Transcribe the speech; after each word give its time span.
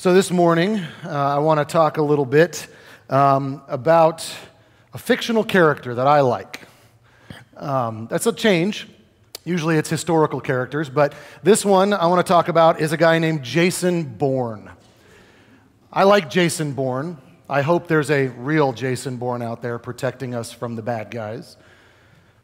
So, 0.00 0.14
this 0.14 0.30
morning, 0.30 0.76
uh, 1.04 1.08
I 1.08 1.38
want 1.40 1.58
to 1.58 1.64
talk 1.64 1.96
a 1.96 2.02
little 2.02 2.24
bit 2.24 2.68
um, 3.10 3.62
about 3.66 4.32
a 4.94 4.98
fictional 4.98 5.42
character 5.42 5.92
that 5.92 6.06
I 6.06 6.20
like. 6.20 6.60
Um, 7.56 8.06
that's 8.08 8.24
a 8.24 8.32
change. 8.32 8.86
Usually 9.44 9.76
it's 9.76 9.90
historical 9.90 10.40
characters, 10.40 10.88
but 10.88 11.14
this 11.42 11.64
one 11.64 11.92
I 11.92 12.06
want 12.06 12.24
to 12.24 12.32
talk 12.32 12.46
about 12.46 12.80
is 12.80 12.92
a 12.92 12.96
guy 12.96 13.18
named 13.18 13.42
Jason 13.42 14.04
Bourne. 14.04 14.70
I 15.92 16.04
like 16.04 16.30
Jason 16.30 16.74
Bourne. 16.74 17.18
I 17.50 17.62
hope 17.62 17.88
there's 17.88 18.12
a 18.12 18.28
real 18.28 18.72
Jason 18.72 19.16
Bourne 19.16 19.42
out 19.42 19.62
there 19.62 19.80
protecting 19.80 20.32
us 20.32 20.52
from 20.52 20.76
the 20.76 20.82
bad 20.82 21.10
guys. 21.10 21.56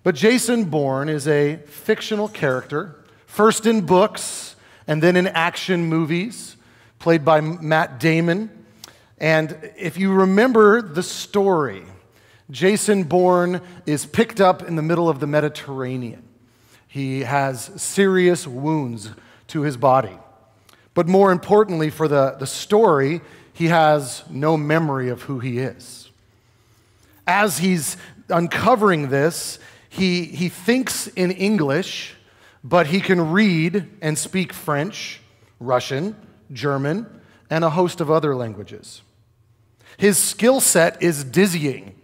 But 0.02 0.16
Jason 0.16 0.64
Bourne 0.64 1.08
is 1.08 1.28
a 1.28 1.58
fictional 1.66 2.26
character, 2.26 2.96
first 3.26 3.64
in 3.64 3.86
books 3.86 4.56
and 4.88 5.00
then 5.00 5.14
in 5.14 5.28
action 5.28 5.84
movies 5.84 6.53
played 7.04 7.22
by 7.22 7.38
Matt 7.42 8.00
Damon. 8.00 8.48
And 9.18 9.70
if 9.76 9.98
you 9.98 10.10
remember 10.10 10.80
the 10.80 11.02
story, 11.02 11.82
Jason 12.50 13.02
Bourne 13.02 13.60
is 13.84 14.06
picked 14.06 14.40
up 14.40 14.62
in 14.62 14.76
the 14.76 14.80
middle 14.80 15.10
of 15.10 15.20
the 15.20 15.26
Mediterranean. 15.26 16.22
He 16.88 17.20
has 17.20 17.70
serious 17.76 18.46
wounds 18.46 19.10
to 19.48 19.60
his 19.60 19.76
body. 19.76 20.16
But 20.94 21.06
more 21.06 21.30
importantly, 21.30 21.90
for 21.90 22.08
the, 22.08 22.36
the 22.38 22.46
story, 22.46 23.20
he 23.52 23.66
has 23.66 24.22
no 24.30 24.56
memory 24.56 25.10
of 25.10 25.24
who 25.24 25.40
he 25.40 25.58
is. 25.58 26.10
As 27.26 27.58
he's 27.58 27.98
uncovering 28.30 29.10
this, 29.10 29.58
he, 29.90 30.24
he 30.24 30.48
thinks 30.48 31.08
in 31.08 31.32
English, 31.32 32.14
but 32.64 32.86
he 32.86 33.02
can 33.02 33.30
read 33.30 33.90
and 34.00 34.16
speak 34.16 34.54
French, 34.54 35.20
Russian, 35.60 36.16
German, 36.52 37.06
and 37.50 37.64
a 37.64 37.70
host 37.70 38.00
of 38.00 38.10
other 38.10 38.34
languages. 38.34 39.02
His 39.96 40.18
skill 40.18 40.60
set 40.60 41.02
is 41.02 41.24
dizzying. 41.24 41.94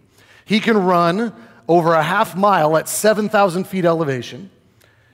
He 0.45 0.59
can 0.59 0.77
run 0.77 1.33
over 1.67 1.93
a 1.93 2.03
half 2.03 2.35
mile 2.35 2.75
at 2.77 2.89
7,000 2.89 3.65
feet 3.65 3.85
elevation. 3.85 4.49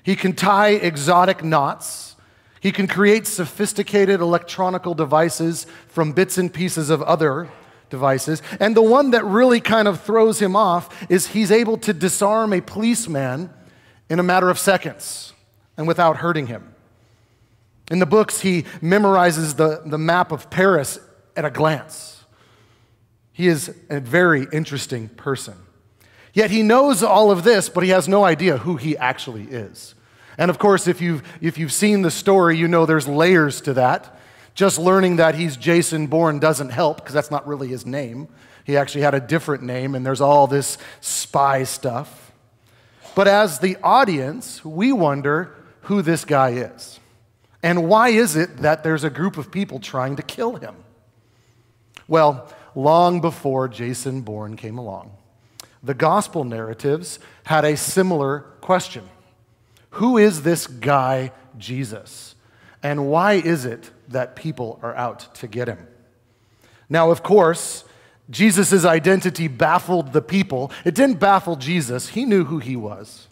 He 0.03 0.15
can 0.15 0.33
tie 0.33 0.69
exotic 0.69 1.43
knots. 1.43 2.15
He 2.59 2.71
can 2.71 2.87
create 2.87 3.27
sophisticated 3.27 4.21
electronical 4.21 4.93
devices 4.93 5.67
from 5.87 6.13
bits 6.13 6.37
and 6.37 6.53
pieces 6.53 6.89
of 6.89 7.01
other 7.03 7.49
devices. 7.89 8.41
And 8.59 8.75
the 8.75 8.81
one 8.81 9.11
that 9.11 9.25
really 9.25 9.59
kind 9.59 9.87
of 9.87 10.01
throws 10.01 10.39
him 10.39 10.55
off 10.55 11.05
is 11.09 11.27
he's 11.27 11.51
able 11.51 11.77
to 11.79 11.93
disarm 11.93 12.53
a 12.53 12.61
policeman 12.61 13.49
in 14.09 14.19
a 14.19 14.23
matter 14.23 14.49
of 14.49 14.57
seconds 14.57 15.33
and 15.77 15.87
without 15.87 16.17
hurting 16.17 16.47
him. 16.47 16.73
In 17.89 17.99
the 17.99 18.05
books, 18.05 18.41
he 18.41 18.63
memorizes 18.81 19.55
the, 19.55 19.81
the 19.85 19.97
map 19.97 20.31
of 20.31 20.49
Paris 20.49 20.99
at 21.35 21.45
a 21.45 21.49
glance. 21.49 22.25
He 23.31 23.47
is 23.47 23.73
a 23.89 23.99
very 23.99 24.47
interesting 24.51 25.09
person. 25.09 25.55
Yet 26.33 26.51
he 26.51 26.63
knows 26.63 27.01
all 27.01 27.31
of 27.31 27.43
this, 27.43 27.69
but 27.69 27.83
he 27.83 27.89
has 27.91 28.07
no 28.07 28.23
idea 28.23 28.57
who 28.57 28.75
he 28.75 28.97
actually 28.97 29.43
is. 29.43 29.95
And 30.37 30.51
of 30.51 30.59
course, 30.59 30.87
if 30.87 31.01
you've, 31.01 31.23
if 31.41 31.57
you've 31.57 31.71
seen 31.71 32.01
the 32.01 32.11
story, 32.11 32.57
you 32.57 32.67
know 32.67 32.85
there's 32.85 33.07
layers 33.07 33.61
to 33.61 33.73
that. 33.73 34.19
Just 34.53 34.79
learning 34.79 35.17
that 35.17 35.35
he's 35.35 35.55
Jason 35.55 36.07
Bourne 36.07 36.39
doesn't 36.39 36.69
help 36.69 36.97
because 36.97 37.13
that's 37.13 37.31
not 37.31 37.47
really 37.47 37.67
his 37.67 37.85
name. 37.85 38.27
He 38.65 38.75
actually 38.75 39.01
had 39.01 39.13
a 39.13 39.19
different 39.19 39.63
name, 39.63 39.95
and 39.95 40.05
there's 40.05 40.19
all 40.19 40.45
this 40.45 40.77
spy 40.99 41.63
stuff. 41.63 42.31
But 43.15 43.27
as 43.27 43.59
the 43.59 43.77
audience, 43.81 44.65
we 44.65 44.91
wonder 44.91 45.55
who 45.81 46.01
this 46.01 46.25
guy 46.25 46.49
is. 46.49 46.99
And 47.63 47.87
why 47.87 48.09
is 48.09 48.35
it 48.35 48.57
that 48.57 48.83
there's 48.83 49.03
a 49.03 49.09
group 49.09 49.37
of 49.37 49.51
people 49.51 49.79
trying 49.79 50.15
to 50.17 50.21
kill 50.21 50.55
him? 50.55 50.75
Well, 52.07 52.51
long 52.75 53.19
before 53.21 53.67
Jason 53.67 54.21
Bourne 54.21 54.55
came 54.55 54.77
along, 54.77 55.11
the 55.83 55.93
gospel 55.93 56.43
narratives 56.43 57.19
had 57.45 57.65
a 57.65 57.77
similar 57.77 58.41
question 58.61 59.07
Who 59.91 60.17
is 60.17 60.43
this 60.43 60.67
guy, 60.67 61.31
Jesus? 61.57 62.35
And 62.83 63.09
why 63.09 63.33
is 63.33 63.65
it 63.65 63.89
that 64.09 64.35
people 64.35 64.79
are 64.83 64.95
out 64.95 65.33
to 65.35 65.47
get 65.47 65.67
him? 65.67 65.87
Now, 66.89 67.09
of 67.11 67.23
course, 67.23 67.83
Jesus' 68.29 68.85
identity 68.85 69.47
baffled 69.47 70.13
the 70.13 70.21
people. 70.21 70.71
It 70.85 70.95
didn't 70.95 71.19
baffle 71.19 71.55
Jesus, 71.55 72.09
he 72.09 72.25
knew 72.25 72.45
who 72.45 72.59
he 72.59 72.75
was. 72.75 73.27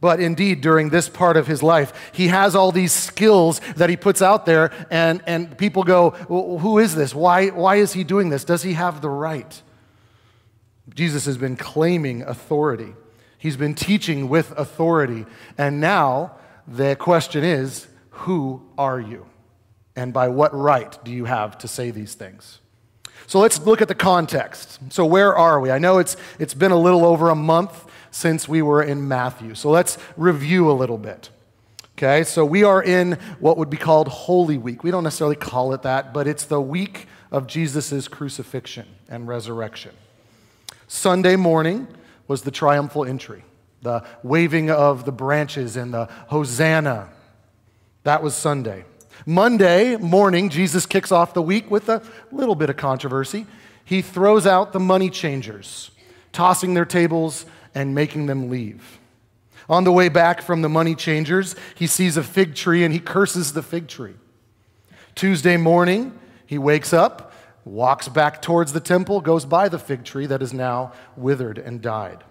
But 0.00 0.18
indeed, 0.18 0.62
during 0.62 0.88
this 0.88 1.08
part 1.08 1.36
of 1.36 1.46
his 1.46 1.62
life, 1.62 2.10
he 2.12 2.28
has 2.28 2.54
all 2.54 2.72
these 2.72 2.92
skills 2.92 3.60
that 3.76 3.90
he 3.90 3.96
puts 3.96 4.22
out 4.22 4.46
there, 4.46 4.72
and, 4.90 5.22
and 5.26 5.56
people 5.58 5.84
go, 5.84 6.14
well, 6.28 6.58
Who 6.58 6.78
is 6.78 6.94
this? 6.94 7.14
Why, 7.14 7.48
why 7.48 7.76
is 7.76 7.92
he 7.92 8.02
doing 8.02 8.30
this? 8.30 8.44
Does 8.44 8.62
he 8.62 8.72
have 8.72 9.02
the 9.02 9.10
right? 9.10 9.62
Jesus 10.94 11.26
has 11.26 11.36
been 11.36 11.56
claiming 11.56 12.22
authority, 12.22 12.94
he's 13.38 13.56
been 13.56 13.74
teaching 13.74 14.28
with 14.28 14.52
authority. 14.58 15.26
And 15.58 15.80
now 15.80 16.36
the 16.66 16.96
question 16.96 17.44
is, 17.44 17.86
Who 18.10 18.62
are 18.78 19.00
you? 19.00 19.26
And 19.96 20.14
by 20.14 20.28
what 20.28 20.54
right 20.54 20.96
do 21.04 21.10
you 21.10 21.26
have 21.26 21.58
to 21.58 21.68
say 21.68 21.90
these 21.90 22.14
things? 22.14 22.60
So 23.26 23.38
let's 23.38 23.60
look 23.60 23.82
at 23.82 23.88
the 23.88 23.94
context. 23.94 24.78
So, 24.88 25.04
where 25.04 25.36
are 25.36 25.60
we? 25.60 25.70
I 25.70 25.78
know 25.78 25.98
it's, 25.98 26.16
it's 26.38 26.54
been 26.54 26.72
a 26.72 26.78
little 26.78 27.04
over 27.04 27.28
a 27.28 27.34
month 27.34 27.86
since 28.10 28.48
we 28.48 28.62
were 28.62 28.82
in 28.82 29.06
Matthew. 29.06 29.54
So 29.54 29.70
let's 29.70 29.98
review 30.16 30.70
a 30.70 30.72
little 30.72 30.98
bit. 30.98 31.30
Okay, 31.96 32.24
so 32.24 32.46
we 32.46 32.64
are 32.64 32.82
in 32.82 33.18
what 33.40 33.58
would 33.58 33.68
be 33.68 33.76
called 33.76 34.08
Holy 34.08 34.56
Week. 34.56 34.82
We 34.82 34.90
don't 34.90 35.04
necessarily 35.04 35.36
call 35.36 35.74
it 35.74 35.82
that, 35.82 36.14
but 36.14 36.26
it's 36.26 36.44
the 36.44 36.60
week 36.60 37.06
of 37.30 37.46
Jesus' 37.46 38.08
crucifixion 38.08 38.86
and 39.08 39.28
resurrection. 39.28 39.92
Sunday 40.88 41.36
morning 41.36 41.86
was 42.26 42.42
the 42.42 42.50
triumphal 42.50 43.04
entry, 43.04 43.44
the 43.82 44.02
waving 44.22 44.70
of 44.70 45.04
the 45.04 45.12
branches 45.12 45.76
and 45.76 45.92
the 45.92 46.06
Hosanna. 46.28 47.10
That 48.04 48.22
was 48.22 48.34
Sunday. 48.34 48.84
Monday 49.26 49.96
morning, 49.96 50.48
Jesus 50.48 50.86
kicks 50.86 51.12
off 51.12 51.34
the 51.34 51.42
week 51.42 51.70
with 51.70 51.88
a 51.90 52.02
little 52.32 52.54
bit 52.54 52.70
of 52.70 52.78
controversy. 52.78 53.46
He 53.84 54.00
throws 54.00 54.46
out 54.46 54.72
the 54.72 54.80
money 54.80 55.10
changers, 55.10 55.90
tossing 56.32 56.72
their 56.72 56.86
tables 56.86 57.44
and 57.74 57.94
making 57.94 58.26
them 58.26 58.50
leave. 58.50 58.98
On 59.68 59.84
the 59.84 59.92
way 59.92 60.08
back 60.08 60.42
from 60.42 60.62
the 60.62 60.68
money 60.68 60.94
changers, 60.94 61.54
he 61.76 61.86
sees 61.86 62.16
a 62.16 62.22
fig 62.22 62.54
tree 62.54 62.82
and 62.82 62.92
he 62.92 62.98
curses 62.98 63.52
the 63.52 63.62
fig 63.62 63.86
tree. 63.86 64.14
Tuesday 65.14 65.56
morning, 65.56 66.18
he 66.46 66.58
wakes 66.58 66.92
up, 66.92 67.32
walks 67.64 68.08
back 68.08 68.42
towards 68.42 68.72
the 68.72 68.80
temple, 68.80 69.20
goes 69.20 69.44
by 69.44 69.68
the 69.68 69.78
fig 69.78 70.04
tree 70.04 70.26
that 70.26 70.42
is 70.42 70.52
now 70.52 70.92
withered 71.16 71.58
and 71.58 71.80
died. 71.80 72.24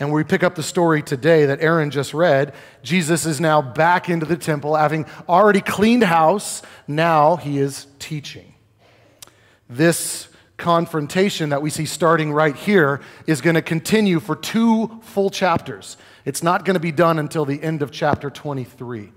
And 0.00 0.12
we 0.12 0.22
pick 0.22 0.42
up 0.42 0.54
the 0.54 0.62
story 0.62 1.02
today 1.02 1.46
that 1.46 1.60
Aaron 1.60 1.90
just 1.90 2.14
read. 2.14 2.54
Jesus 2.82 3.26
is 3.26 3.40
now 3.40 3.60
back 3.60 4.08
into 4.08 4.26
the 4.26 4.36
temple, 4.36 4.76
having 4.76 5.06
already 5.28 5.60
cleaned 5.60 6.04
house. 6.04 6.62
Now 6.86 7.36
he 7.36 7.58
is 7.58 7.86
teaching. 7.98 8.54
This 9.68 10.28
confrontation 10.58 11.48
that 11.50 11.62
we 11.62 11.70
see 11.70 11.86
starting 11.86 12.32
right 12.32 12.54
here 12.54 13.00
is 13.26 13.40
going 13.40 13.54
to 13.54 13.62
continue 13.62 14.20
for 14.20 14.36
two 14.36 15.00
full 15.02 15.30
chapters. 15.30 15.96
It's 16.24 16.42
not 16.42 16.64
going 16.64 16.74
to 16.74 16.80
be 16.80 16.92
done 16.92 17.18
until 17.18 17.46
the 17.46 17.62
end 17.62 17.80
of 17.80 17.90
chapter 17.90 18.28
23. 18.28 19.12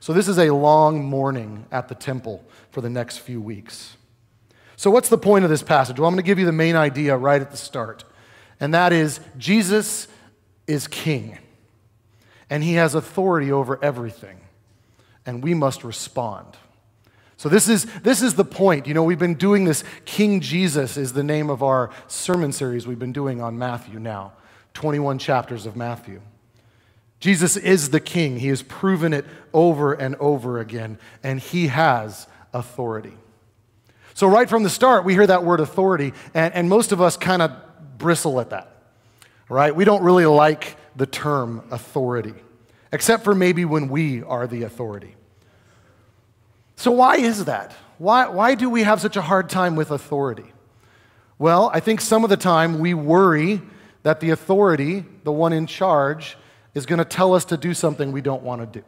So, 0.00 0.12
this 0.12 0.26
is 0.26 0.38
a 0.38 0.50
long 0.50 1.04
morning 1.04 1.66
at 1.70 1.88
the 1.88 1.94
temple 1.94 2.44
for 2.70 2.80
the 2.80 2.90
next 2.90 3.18
few 3.18 3.40
weeks. 3.40 3.96
So, 4.76 4.90
what's 4.90 5.08
the 5.08 5.18
point 5.18 5.44
of 5.44 5.50
this 5.50 5.62
passage? 5.62 5.98
Well, 5.98 6.08
I'm 6.08 6.14
going 6.14 6.24
to 6.24 6.26
give 6.26 6.38
you 6.38 6.46
the 6.46 6.52
main 6.52 6.76
idea 6.76 7.16
right 7.16 7.40
at 7.40 7.50
the 7.50 7.56
start, 7.56 8.04
and 8.58 8.74
that 8.74 8.92
is 8.92 9.20
Jesus 9.38 10.08
is 10.66 10.88
king, 10.88 11.38
and 12.50 12.64
he 12.64 12.74
has 12.74 12.94
authority 12.94 13.52
over 13.52 13.82
everything, 13.82 14.40
and 15.24 15.42
we 15.42 15.54
must 15.54 15.84
respond. 15.84 16.56
So 17.36 17.48
this 17.48 17.68
is, 17.68 17.84
this 18.02 18.22
is 18.22 18.34
the 18.34 18.44
point. 18.44 18.86
You 18.86 18.94
know, 18.94 19.02
we've 19.02 19.18
been 19.18 19.34
doing 19.34 19.64
this. 19.64 19.84
King 20.04 20.40
Jesus 20.40 20.96
is 20.96 21.12
the 21.12 21.22
name 21.22 21.50
of 21.50 21.62
our 21.62 21.90
sermon 22.08 22.50
series 22.50 22.86
we've 22.86 22.98
been 22.98 23.12
doing 23.12 23.42
on 23.42 23.58
Matthew 23.58 23.98
now, 23.98 24.32
21 24.74 25.18
chapters 25.18 25.66
of 25.66 25.76
Matthew. 25.76 26.22
Jesus 27.20 27.56
is 27.56 27.90
the 27.90 28.00
king. 28.00 28.38
He 28.38 28.48
has 28.48 28.62
proven 28.62 29.12
it 29.12 29.24
over 29.52 29.92
and 29.92 30.16
over 30.16 30.60
again, 30.60 30.98
and 31.22 31.40
he 31.40 31.66
has 31.68 32.26
authority. 32.52 33.14
So, 34.14 34.26
right 34.26 34.48
from 34.48 34.62
the 34.62 34.70
start, 34.70 35.04
we 35.04 35.12
hear 35.12 35.26
that 35.26 35.44
word 35.44 35.60
authority, 35.60 36.12
and, 36.34 36.54
and 36.54 36.68
most 36.68 36.92
of 36.92 37.00
us 37.00 37.16
kind 37.16 37.42
of 37.42 37.52
bristle 37.98 38.40
at 38.40 38.50
that, 38.50 38.70
right? 39.48 39.74
We 39.74 39.84
don't 39.84 40.02
really 40.02 40.26
like 40.26 40.76
the 40.94 41.06
term 41.06 41.64
authority, 41.70 42.34
except 42.92 43.24
for 43.24 43.34
maybe 43.34 43.64
when 43.64 43.88
we 43.88 44.22
are 44.22 44.46
the 44.46 44.62
authority. 44.62 45.16
So, 46.76 46.90
why 46.90 47.16
is 47.16 47.46
that? 47.46 47.74
Why, 47.98 48.28
why 48.28 48.54
do 48.54 48.68
we 48.68 48.82
have 48.82 49.00
such 49.00 49.16
a 49.16 49.22
hard 49.22 49.48
time 49.48 49.76
with 49.76 49.90
authority? 49.90 50.52
Well, 51.38 51.70
I 51.72 51.80
think 51.80 52.00
some 52.00 52.24
of 52.24 52.30
the 52.30 52.36
time 52.36 52.78
we 52.78 52.94
worry 52.94 53.62
that 54.02 54.20
the 54.20 54.30
authority, 54.30 55.04
the 55.24 55.32
one 55.32 55.52
in 55.52 55.66
charge, 55.66 56.36
is 56.74 56.86
going 56.86 56.98
to 56.98 57.04
tell 57.04 57.34
us 57.34 57.46
to 57.46 57.56
do 57.56 57.74
something 57.74 58.12
we 58.12 58.20
don't 58.20 58.42
want 58.42 58.60
to 58.60 58.80
do. 58.80 58.84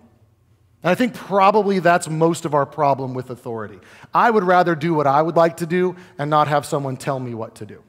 And 0.82 0.90
I 0.90 0.94
think 0.94 1.14
probably 1.14 1.80
that's 1.80 2.08
most 2.08 2.44
of 2.44 2.54
our 2.54 2.66
problem 2.66 3.14
with 3.14 3.30
authority. 3.30 3.80
I 4.14 4.30
would 4.30 4.44
rather 4.44 4.74
do 4.74 4.94
what 4.94 5.06
I 5.06 5.20
would 5.20 5.36
like 5.36 5.56
to 5.56 5.66
do 5.66 5.96
and 6.18 6.30
not 6.30 6.48
have 6.48 6.64
someone 6.64 6.96
tell 6.96 7.18
me 7.18 7.34
what 7.34 7.56
to 7.56 7.66
do. 7.66 7.82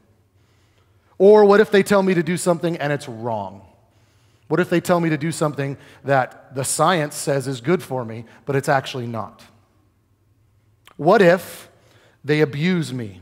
Or 1.18 1.46
what 1.46 1.60
if 1.60 1.70
they 1.70 1.84
tell 1.84 2.02
me 2.02 2.14
to 2.14 2.24
do 2.24 2.38
something 2.38 2.78
and 2.78 2.92
it's 2.92 3.08
wrong? 3.08 3.62
What 4.48 4.60
if 4.60 4.70
they 4.70 4.82
tell 4.82 5.00
me 5.00 5.10
to 5.10 5.18
do 5.18 5.32
something 5.32 5.78
that 6.04 6.56
the 6.56 6.64
science 6.64 7.16
says 7.16 7.48
is 7.48 7.62
good 7.62 7.84
for 7.84 8.04
me, 8.04 8.26
but 8.46 8.56
it's 8.56 8.70
actually 8.70 9.06
not? 9.06 9.44
What 11.00 11.22
if 11.22 11.70
they 12.26 12.42
abuse 12.42 12.92
me 12.92 13.22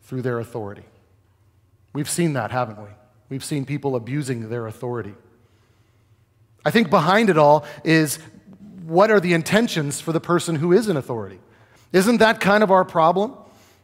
through 0.00 0.22
their 0.22 0.40
authority? 0.40 0.82
We've 1.92 2.10
seen 2.10 2.32
that, 2.32 2.50
haven't 2.50 2.80
we? 2.80 2.88
We've 3.28 3.44
seen 3.44 3.64
people 3.64 3.94
abusing 3.94 4.48
their 4.48 4.66
authority. 4.66 5.14
I 6.64 6.72
think 6.72 6.90
behind 6.90 7.30
it 7.30 7.38
all 7.38 7.64
is 7.84 8.18
what 8.84 9.12
are 9.12 9.20
the 9.20 9.34
intentions 9.34 10.00
for 10.00 10.10
the 10.10 10.18
person 10.18 10.56
who 10.56 10.72
is 10.72 10.88
in 10.88 10.96
authority? 10.96 11.38
Isn't 11.92 12.16
that 12.16 12.40
kind 12.40 12.64
of 12.64 12.72
our 12.72 12.84
problem? 12.84 13.34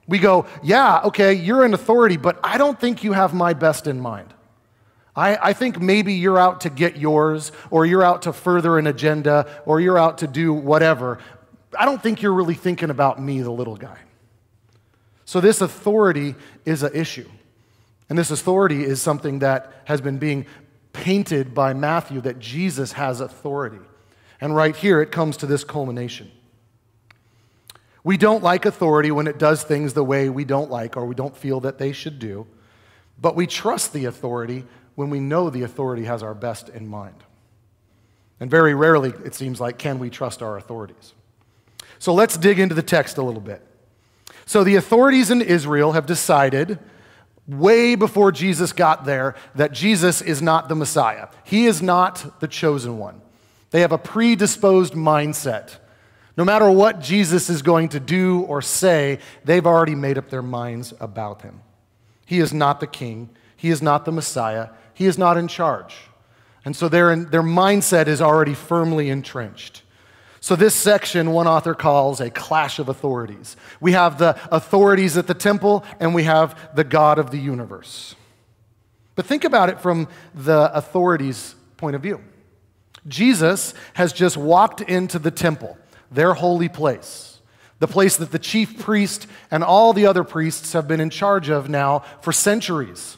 We 0.09 0.19
go, 0.19 0.47
yeah, 0.61 1.03
okay, 1.05 1.33
you're 1.33 1.65
in 1.65 1.75
authority, 1.75 2.17
but 2.17 2.41
I 2.43 2.59
don't 2.59 2.81
think 2.81 3.05
you 3.05 3.13
have 3.13 3.35
my 3.35 3.55
best 3.55 3.87
in 3.87 4.01
mind. 4.01 4.35
I, 5.15 5.51
I, 5.51 5.53
think 5.53 5.81
maybe 5.81 6.15
you're 6.15 6.39
out 6.39 6.63
to 6.63 6.71
get 6.71 6.97
yours, 6.97 7.53
or 7.71 7.87
you're 7.87 8.05
out 8.05 8.23
to 8.23 8.33
further 8.33 8.79
an 8.79 8.89
agenda, 8.89 9.49
or 9.65 9.81
you're 9.81 9.99
out 9.99 10.19
to 10.19 10.27
do 10.27 10.53
whatever. 10.53 11.19
I 11.77 11.85
don't 11.85 12.03
think 12.03 12.23
you're 12.23 12.33
really 12.33 12.55
thinking 12.55 12.91
about 12.91 13.21
me, 13.21 13.41
the 13.43 13.51
little 13.51 13.77
guy. 13.77 13.99
So, 15.25 15.41
this 15.41 15.61
authority 15.61 16.35
is 16.65 16.83
an 16.83 16.95
issue. 16.95 17.29
And 18.09 18.19
this 18.19 18.31
authority 18.31 18.85
is 18.85 19.03
something 19.03 19.41
that 19.41 19.73
has 19.85 20.01
been 20.01 20.19
being 20.19 20.47
painted 20.93 21.55
by 21.55 21.75
Matthew 21.75 22.21
that 22.23 22.39
Jesus 22.39 22.93
has 22.93 23.21
authority. 23.21 23.85
And 24.41 24.57
right 24.57 24.75
here, 24.75 25.03
it 25.03 25.13
comes 25.13 25.37
to 25.39 25.47
this 25.47 25.65
culmination. 25.65 26.31
We 28.05 28.17
don't 28.17 28.43
like 28.43 28.65
authority 28.65 29.11
when 29.11 29.27
it 29.27 29.39
does 29.39 29.63
things 29.63 29.93
the 29.93 30.05
way 30.05 30.31
we 30.31 30.45
don't 30.45 30.71
like 30.71 30.97
or 30.97 31.05
we 31.05 31.15
don't 31.15 31.37
feel 31.37 31.61
that 31.61 31.79
they 31.79 31.93
should 31.93 32.19
do, 32.19 32.47
but 33.21 33.37
we 33.37 33.47
trust 33.47 33.93
the 33.93 34.07
authority 34.07 34.65
when 34.95 35.11
we 35.11 35.21
know 35.21 35.51
the 35.51 35.63
authority 35.63 36.05
has 36.05 36.23
our 36.23 36.35
best 36.35 36.69
in 36.71 36.89
mind. 36.89 37.23
And 38.41 38.51
very 38.51 38.75
rarely, 38.75 39.13
it 39.25 39.35
seems 39.35 39.61
like, 39.61 39.79
can 39.79 39.99
we 39.99 40.11
trust 40.11 40.43
our 40.43 40.57
authorities. 40.57 41.13
So 41.99 42.15
let's 42.15 42.37
dig 42.37 42.59
into 42.59 42.75
the 42.75 42.83
text 42.83 43.19
a 43.19 43.23
little 43.23 43.41
bit. 43.41 43.65
So 44.47 44.65
the 44.65 44.77
authorities 44.77 45.31
in 45.31 45.43
Israel 45.43 45.93
have 45.93 46.07
decided 46.07 46.79
way 47.47 47.95
before 47.95 48.31
Jesus 48.31 48.73
got 48.73 49.05
there 49.05 49.35
that 49.55 49.73
Jesus 49.73 50.23
is 50.23 50.41
not 50.41 50.69
the 50.69 50.75
Messiah. 50.75 51.29
He 51.45 51.67
is 51.67 51.83
not 51.83 52.41
the 52.41 52.49
chosen 52.49 52.99
one. 52.99 53.21
They 53.71 53.81
have 53.81 53.93
a 53.93 53.99
predisposed 53.99 54.95
mindset. 54.95 55.77
No 56.37 56.45
matter 56.45 56.71
what 56.71 57.01
Jesus 57.01 57.51
is 57.51 57.63
going 57.63 57.89
to 57.91 58.01
do 58.01 58.43
or 58.43 58.63
say, 58.63 59.19
they've 59.45 59.67
already 59.67 59.95
made 59.95 60.19
up 60.19 60.31
their 60.31 60.43
minds 60.43 60.95
about 61.01 61.43
him. 61.43 61.61
He 62.25 62.39
is 62.39 62.53
not 62.53 62.81
the 62.81 62.87
king. 62.87 63.31
He 63.57 63.71
is 63.71 63.83
not 63.83 64.05
the 64.05 64.13
Messiah. 64.13 64.69
He 64.95 65.07
is 65.07 65.19
not 65.19 65.37
in 65.37 65.49
charge. 65.49 65.97
And 66.65 66.77
so 66.77 66.89
their, 66.89 67.17
their 67.17 67.43
mindset 67.43 68.07
is 68.07 68.21
already 68.21 68.55
firmly 68.55 69.11
entrenched. 69.11 69.83
So, 70.41 70.55
this 70.55 70.75
section, 70.75 71.33
one 71.33 71.49
author 71.49 71.75
calls 71.75 72.21
a 72.21 72.31
clash 72.31 72.79
of 72.79 72.89
authorities. 72.89 73.57
We 73.81 73.93
have 73.93 74.19
the 74.19 74.39
authorities 74.55 75.17
at 75.17 75.27
the 75.27 75.35
temple, 75.35 75.85
and 75.99 76.15
we 76.15 76.25
have 76.25 76.77
the 76.77 76.85
God 76.85 77.19
of 77.19 77.31
the 77.31 77.39
universe. 77.39 78.15
But 79.17 79.27
think 79.27 79.45
about 79.45 79.69
it 79.69 79.81
from 79.81 80.07
the 80.33 80.71
authorities' 80.73 81.57
point 81.77 81.97
of 81.97 82.03
view. 82.03 82.23
Jesus 83.09 83.75
has 83.95 84.13
just 84.13 84.37
walked 84.37 84.81
into 84.81 85.19
the 85.19 85.33
temple, 85.33 85.77
their 86.11 86.35
holy 86.35 86.69
place, 86.69 87.41
the 87.81 87.89
place 87.89 88.17
that 88.17 88.31
the 88.31 88.39
chief 88.39 88.79
priest 88.79 89.27
and 89.51 89.65
all 89.65 89.93
the 89.93 90.07
other 90.07 90.23
priests 90.23 90.73
have 90.73 90.87
been 90.87 91.01
in 91.01 91.11
charge 91.11 91.49
of 91.49 91.69
now 91.69 92.05
for 92.21 92.33
centuries. 92.33 93.17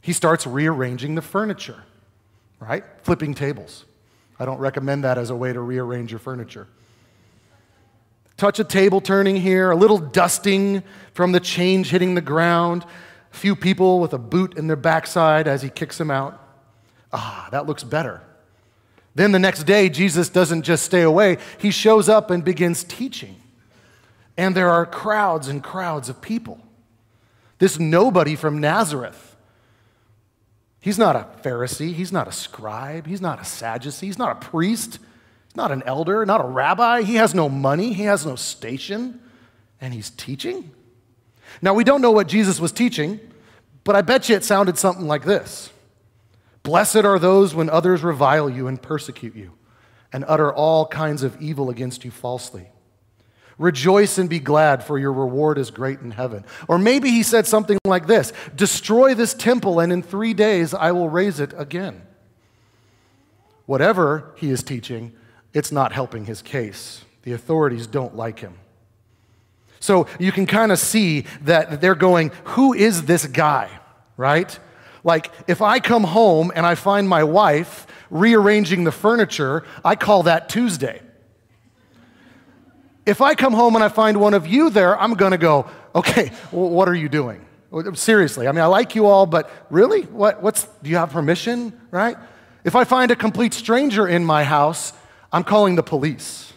He 0.00 0.14
starts 0.14 0.46
rearranging 0.46 1.14
the 1.14 1.22
furniture, 1.22 1.84
right? 2.58 2.84
Flipping 3.02 3.34
tables. 3.34 3.84
I 4.40 4.46
don't 4.46 4.58
recommend 4.58 5.04
that 5.04 5.18
as 5.18 5.28
a 5.28 5.36
way 5.36 5.52
to 5.52 5.60
rearrange 5.60 6.10
your 6.10 6.18
furniture. 6.18 6.66
Touch 8.38 8.58
a 8.58 8.64
table 8.64 9.02
turning 9.02 9.36
here, 9.36 9.70
a 9.70 9.76
little 9.76 9.98
dusting 9.98 10.82
from 11.12 11.32
the 11.32 11.40
change 11.40 11.90
hitting 11.90 12.14
the 12.14 12.22
ground, 12.22 12.86
a 13.32 13.36
few 13.36 13.54
people 13.54 14.00
with 14.00 14.14
a 14.14 14.18
boot 14.18 14.56
in 14.56 14.66
their 14.66 14.76
backside 14.76 15.46
as 15.46 15.60
he 15.60 15.68
kicks 15.68 15.98
them 15.98 16.10
out. 16.10 16.42
Ah, 17.12 17.48
that 17.52 17.66
looks 17.66 17.84
better. 17.84 18.22
Then 19.14 19.32
the 19.32 19.38
next 19.38 19.64
day, 19.64 19.90
Jesus 19.90 20.30
doesn't 20.30 20.62
just 20.62 20.84
stay 20.84 21.02
away, 21.02 21.36
he 21.58 21.70
shows 21.70 22.08
up 22.08 22.30
and 22.30 22.42
begins 22.42 22.82
teaching. 22.82 23.36
And 24.38 24.56
there 24.56 24.70
are 24.70 24.86
crowds 24.86 25.48
and 25.48 25.62
crowds 25.62 26.08
of 26.08 26.22
people. 26.22 26.58
This 27.58 27.78
nobody 27.78 28.36
from 28.36 28.58
Nazareth 28.58 29.29
He's 30.80 30.98
not 30.98 31.16
a 31.16 31.26
Pharisee. 31.42 31.92
He's 31.92 32.12
not 32.12 32.26
a 32.26 32.32
scribe. 32.32 33.06
He's 33.06 33.20
not 33.20 33.40
a 33.40 33.44
Sadducee. 33.44 34.06
He's 34.06 34.18
not 34.18 34.32
a 34.32 34.46
priest. 34.46 34.98
He's 35.46 35.56
not 35.56 35.70
an 35.70 35.82
elder, 35.84 36.24
not 36.24 36.40
a 36.40 36.44
rabbi. 36.44 37.02
He 37.02 37.16
has 37.16 37.34
no 37.34 37.48
money. 37.48 37.92
He 37.92 38.04
has 38.04 38.24
no 38.24 38.36
station. 38.36 39.20
And 39.80 39.92
he's 39.92 40.10
teaching? 40.10 40.70
Now, 41.60 41.74
we 41.74 41.84
don't 41.84 42.00
know 42.00 42.10
what 42.10 42.28
Jesus 42.28 42.60
was 42.60 42.72
teaching, 42.72 43.20
but 43.84 43.96
I 43.96 44.02
bet 44.02 44.28
you 44.28 44.36
it 44.36 44.44
sounded 44.44 44.78
something 44.78 45.06
like 45.06 45.24
this 45.24 45.70
Blessed 46.62 47.04
are 47.04 47.18
those 47.18 47.54
when 47.54 47.68
others 47.70 48.02
revile 48.02 48.48
you 48.48 48.66
and 48.66 48.80
persecute 48.80 49.34
you 49.34 49.52
and 50.12 50.24
utter 50.26 50.52
all 50.52 50.86
kinds 50.86 51.22
of 51.22 51.40
evil 51.40 51.70
against 51.70 52.04
you 52.04 52.10
falsely. 52.10 52.68
Rejoice 53.60 54.16
and 54.16 54.30
be 54.30 54.38
glad, 54.38 54.82
for 54.82 54.98
your 54.98 55.12
reward 55.12 55.58
is 55.58 55.70
great 55.70 56.00
in 56.00 56.12
heaven. 56.12 56.46
Or 56.66 56.78
maybe 56.78 57.10
he 57.10 57.22
said 57.22 57.46
something 57.46 57.76
like 57.84 58.06
this 58.06 58.32
Destroy 58.56 59.12
this 59.12 59.34
temple, 59.34 59.80
and 59.80 59.92
in 59.92 60.02
three 60.02 60.32
days 60.32 60.72
I 60.72 60.92
will 60.92 61.10
raise 61.10 61.38
it 61.40 61.52
again. 61.54 62.00
Whatever 63.66 64.32
he 64.36 64.50
is 64.50 64.62
teaching, 64.62 65.12
it's 65.52 65.70
not 65.70 65.92
helping 65.92 66.24
his 66.24 66.40
case. 66.40 67.04
The 67.22 67.34
authorities 67.34 67.86
don't 67.86 68.16
like 68.16 68.38
him. 68.38 68.54
So 69.78 70.06
you 70.18 70.32
can 70.32 70.46
kind 70.46 70.72
of 70.72 70.78
see 70.78 71.26
that 71.42 71.82
they're 71.82 71.94
going, 71.94 72.32
Who 72.44 72.72
is 72.72 73.02
this 73.02 73.26
guy? 73.26 73.68
Right? 74.16 74.58
Like, 75.04 75.30
if 75.46 75.60
I 75.60 75.80
come 75.80 76.04
home 76.04 76.50
and 76.54 76.64
I 76.64 76.76
find 76.76 77.06
my 77.06 77.24
wife 77.24 77.86
rearranging 78.08 78.84
the 78.84 78.92
furniture, 78.92 79.64
I 79.84 79.96
call 79.96 80.22
that 80.22 80.48
Tuesday. 80.48 81.02
If 83.06 83.20
I 83.20 83.34
come 83.34 83.52
home 83.52 83.74
and 83.74 83.82
I 83.82 83.88
find 83.88 84.20
one 84.20 84.34
of 84.34 84.46
you 84.46 84.70
there, 84.70 84.98
I'm 84.98 85.14
going 85.14 85.32
to 85.32 85.38
go, 85.38 85.68
okay, 85.94 86.28
what 86.50 86.88
are 86.88 86.94
you 86.94 87.08
doing? 87.08 87.44
Seriously, 87.94 88.48
I 88.48 88.52
mean, 88.52 88.62
I 88.62 88.66
like 88.66 88.94
you 88.94 89.06
all, 89.06 89.26
but 89.26 89.48
really? 89.70 90.02
What, 90.02 90.42
what's, 90.42 90.64
do 90.82 90.90
you 90.90 90.96
have 90.96 91.10
permission, 91.10 91.72
right? 91.90 92.16
If 92.64 92.74
I 92.74 92.84
find 92.84 93.10
a 93.10 93.16
complete 93.16 93.54
stranger 93.54 94.08
in 94.08 94.24
my 94.24 94.44
house, 94.44 94.92
I'm 95.32 95.44
calling 95.44 95.76
the 95.76 95.82
police. 95.82 96.52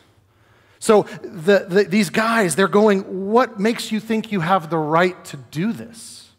So 0.79 1.03
the, 1.21 1.65
the, 1.69 1.83
these 1.85 2.09
guys, 2.09 2.55
they're 2.55 2.67
going, 2.67 3.29
what 3.29 3.59
makes 3.59 3.91
you 3.91 3.99
think 3.99 4.31
you 4.31 4.41
have 4.41 4.69
the 4.69 4.77
right 4.77 5.23
to 5.25 5.37
do 5.37 5.71
this? 5.71 6.31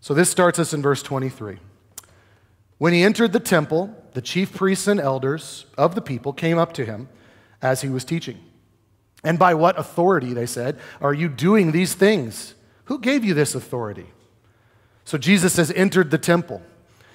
So 0.00 0.14
this 0.14 0.28
starts 0.28 0.58
us 0.58 0.72
in 0.72 0.82
verse 0.82 1.02
23. 1.02 1.58
When 2.78 2.92
he 2.92 3.04
entered 3.04 3.32
the 3.32 3.38
temple, 3.38 3.94
the 4.14 4.22
chief 4.22 4.52
priests 4.52 4.88
and 4.88 4.98
elders 4.98 5.66
of 5.78 5.94
the 5.94 6.00
people 6.00 6.32
came 6.32 6.58
up 6.58 6.72
to 6.72 6.84
him 6.84 7.08
as 7.60 7.82
he 7.82 7.88
was 7.88 8.04
teaching. 8.04 8.40
And 9.24 9.38
by 9.38 9.54
what 9.54 9.78
authority, 9.78 10.32
they 10.34 10.46
said, 10.46 10.78
are 11.00 11.14
you 11.14 11.28
doing 11.28 11.72
these 11.72 11.94
things? 11.94 12.54
Who 12.86 12.98
gave 12.98 13.24
you 13.24 13.34
this 13.34 13.54
authority? 13.54 14.06
So 15.04 15.18
Jesus 15.18 15.56
has 15.56 15.70
entered 15.72 16.10
the 16.10 16.18
temple. 16.18 16.62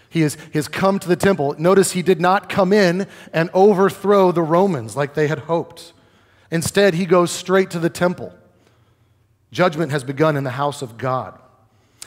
He 0.10 0.22
has, 0.22 0.36
he 0.36 0.58
has 0.58 0.68
come 0.68 1.00
to 1.00 1.08
the 1.08 1.16
temple. 1.16 1.56
Notice 1.58 1.92
he 1.92 2.02
did 2.02 2.22
not 2.22 2.48
come 2.48 2.72
in 2.72 3.08
and 3.34 3.50
overthrow 3.54 4.32
the 4.32 4.42
Romans 4.42 4.96
like 4.96 5.14
they 5.14 5.28
had 5.28 5.40
hoped. 5.40 5.94
Instead, 6.50 6.94
he 6.94 7.06
goes 7.06 7.30
straight 7.30 7.70
to 7.72 7.80
the 7.80 7.90
temple. 7.90 8.34
Judgment 9.52 9.92
has 9.92 10.04
begun 10.04 10.38
in 10.38 10.44
the 10.46 10.52
house 10.52 10.82
of 10.82 10.98
God. 10.98 11.38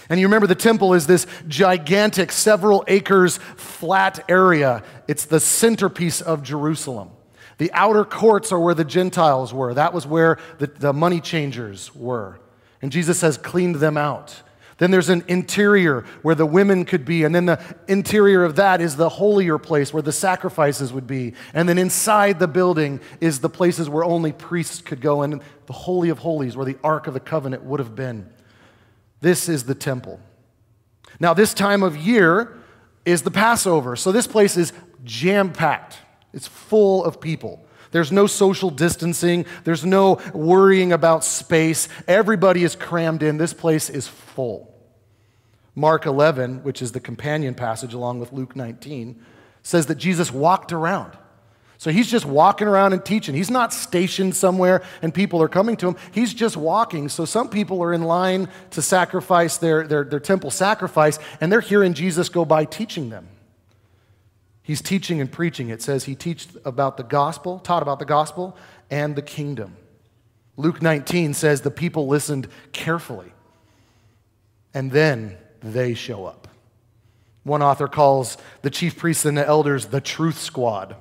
And 0.08 0.18
you 0.18 0.26
remember 0.26 0.46
the 0.46 0.54
temple 0.54 0.94
is 0.94 1.06
this 1.06 1.26
gigantic, 1.46 2.32
several 2.32 2.84
acres 2.88 3.36
flat 3.56 4.24
area. 4.28 4.82
It's 5.06 5.26
the 5.26 5.40
centerpiece 5.40 6.20
of 6.20 6.42
Jerusalem. 6.42 7.10
The 7.60 7.70
outer 7.74 8.06
courts 8.06 8.52
are 8.52 8.58
where 8.58 8.72
the 8.72 8.86
Gentiles 8.86 9.52
were. 9.52 9.74
That 9.74 9.92
was 9.92 10.06
where 10.06 10.38
the, 10.56 10.66
the 10.66 10.94
money 10.94 11.20
changers 11.20 11.94
were. 11.94 12.40
And 12.80 12.90
Jesus 12.90 13.20
has 13.20 13.36
cleaned 13.36 13.76
them 13.76 13.98
out. 13.98 14.34
Then 14.78 14.90
there's 14.90 15.10
an 15.10 15.24
interior 15.28 16.06
where 16.22 16.34
the 16.34 16.46
women 16.46 16.86
could 16.86 17.04
be. 17.04 17.22
And 17.22 17.34
then 17.34 17.44
the 17.44 17.62
interior 17.86 18.44
of 18.44 18.56
that 18.56 18.80
is 18.80 18.96
the 18.96 19.10
holier 19.10 19.58
place 19.58 19.92
where 19.92 20.02
the 20.02 20.10
sacrifices 20.10 20.90
would 20.90 21.06
be. 21.06 21.34
And 21.52 21.68
then 21.68 21.76
inside 21.76 22.38
the 22.38 22.48
building 22.48 22.98
is 23.20 23.40
the 23.40 23.50
places 23.50 23.90
where 23.90 24.04
only 24.04 24.32
priests 24.32 24.80
could 24.80 25.02
go. 25.02 25.20
And 25.20 25.42
the 25.66 25.72
Holy 25.74 26.08
of 26.08 26.20
Holies, 26.20 26.56
where 26.56 26.64
the 26.64 26.78
Ark 26.82 27.08
of 27.08 27.12
the 27.12 27.20
Covenant 27.20 27.62
would 27.62 27.78
have 27.78 27.94
been. 27.94 28.26
This 29.20 29.50
is 29.50 29.64
the 29.64 29.74
temple. 29.74 30.18
Now, 31.20 31.34
this 31.34 31.52
time 31.52 31.82
of 31.82 31.94
year 31.94 32.56
is 33.04 33.20
the 33.20 33.30
Passover. 33.30 33.96
So 33.96 34.12
this 34.12 34.26
place 34.26 34.56
is 34.56 34.72
jam 35.04 35.52
packed 35.52 35.98
It's 36.32 36.46
full 36.46 37.04
of 37.04 37.20
people. 37.20 37.64
There's 37.92 38.12
no 38.12 38.26
social 38.26 38.70
distancing, 38.70 39.46
there's 39.64 39.84
no 39.84 40.20
worrying 40.32 40.92
about 40.92 41.24
space. 41.24 41.88
Everybody 42.06 42.62
is 42.62 42.76
crammed 42.76 43.22
in. 43.22 43.36
This 43.36 43.52
place 43.52 43.90
is 43.90 44.06
full. 44.06 44.72
Mark 45.74 46.06
11, 46.06 46.62
which 46.62 46.82
is 46.82 46.92
the 46.92 47.00
companion 47.00 47.54
passage 47.54 47.94
along 47.94 48.20
with 48.20 48.32
Luke 48.32 48.54
19, 48.54 49.20
says 49.62 49.86
that 49.86 49.96
Jesus 49.96 50.32
walked 50.32 50.72
around. 50.72 51.16
So 51.78 51.90
he's 51.90 52.10
just 52.10 52.26
walking 52.26 52.68
around 52.68 52.92
and 52.92 53.02
teaching. 53.02 53.34
He's 53.34 53.50
not 53.50 53.72
stationed 53.72 54.36
somewhere 54.36 54.82
and 55.00 55.14
people 55.14 55.42
are 55.42 55.48
coming 55.48 55.78
to 55.78 55.88
him. 55.88 55.96
He's 56.12 56.34
just 56.34 56.54
walking. 56.54 57.08
So 57.08 57.24
some 57.24 57.48
people 57.48 57.82
are 57.82 57.94
in 57.94 58.02
line 58.02 58.50
to 58.72 58.82
sacrifice 58.82 59.56
their, 59.56 59.86
their, 59.86 60.04
their 60.04 60.20
temple 60.20 60.50
sacrifice, 60.50 61.18
and 61.40 61.50
they're 61.50 61.62
hearing 61.62 61.94
Jesus 61.94 62.28
go 62.28 62.44
by 62.44 62.66
teaching 62.66 63.08
them. 63.08 63.28
He's 64.62 64.82
teaching 64.82 65.20
and 65.20 65.30
preaching. 65.30 65.68
It 65.70 65.82
says 65.82 66.04
he 66.04 66.14
taught 66.14 66.46
about 66.64 66.96
the 66.96 67.02
gospel, 67.02 67.58
taught 67.58 67.82
about 67.82 67.98
the 67.98 68.04
gospel 68.04 68.56
and 68.90 69.16
the 69.16 69.22
kingdom. 69.22 69.76
Luke 70.56 70.82
19 70.82 71.34
says 71.34 71.62
the 71.62 71.70
people 71.70 72.06
listened 72.06 72.46
carefully, 72.72 73.32
and 74.74 74.90
then 74.92 75.38
they 75.60 75.94
show 75.94 76.26
up. 76.26 76.48
One 77.42 77.62
author 77.62 77.88
calls 77.88 78.36
the 78.62 78.70
chief 78.70 78.98
priests 78.98 79.24
and 79.24 79.36
the 79.36 79.46
elders 79.46 79.86
the 79.86 80.00
truth 80.00 80.38
squad. 80.38 80.96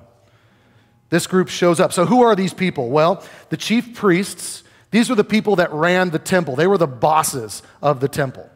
This 1.10 1.26
group 1.26 1.48
shows 1.48 1.80
up. 1.80 1.92
So, 1.92 2.06
who 2.06 2.22
are 2.22 2.34
these 2.34 2.54
people? 2.54 2.88
Well, 2.88 3.22
the 3.50 3.56
chief 3.56 3.94
priests, 3.94 4.62
these 4.90 5.10
were 5.10 5.16
the 5.16 5.24
people 5.24 5.56
that 5.56 5.72
ran 5.72 6.10
the 6.10 6.18
temple, 6.18 6.56
they 6.56 6.66
were 6.66 6.78
the 6.78 6.86
bosses 6.86 7.62
of 7.82 8.00
the 8.00 8.08
temple. 8.08 8.48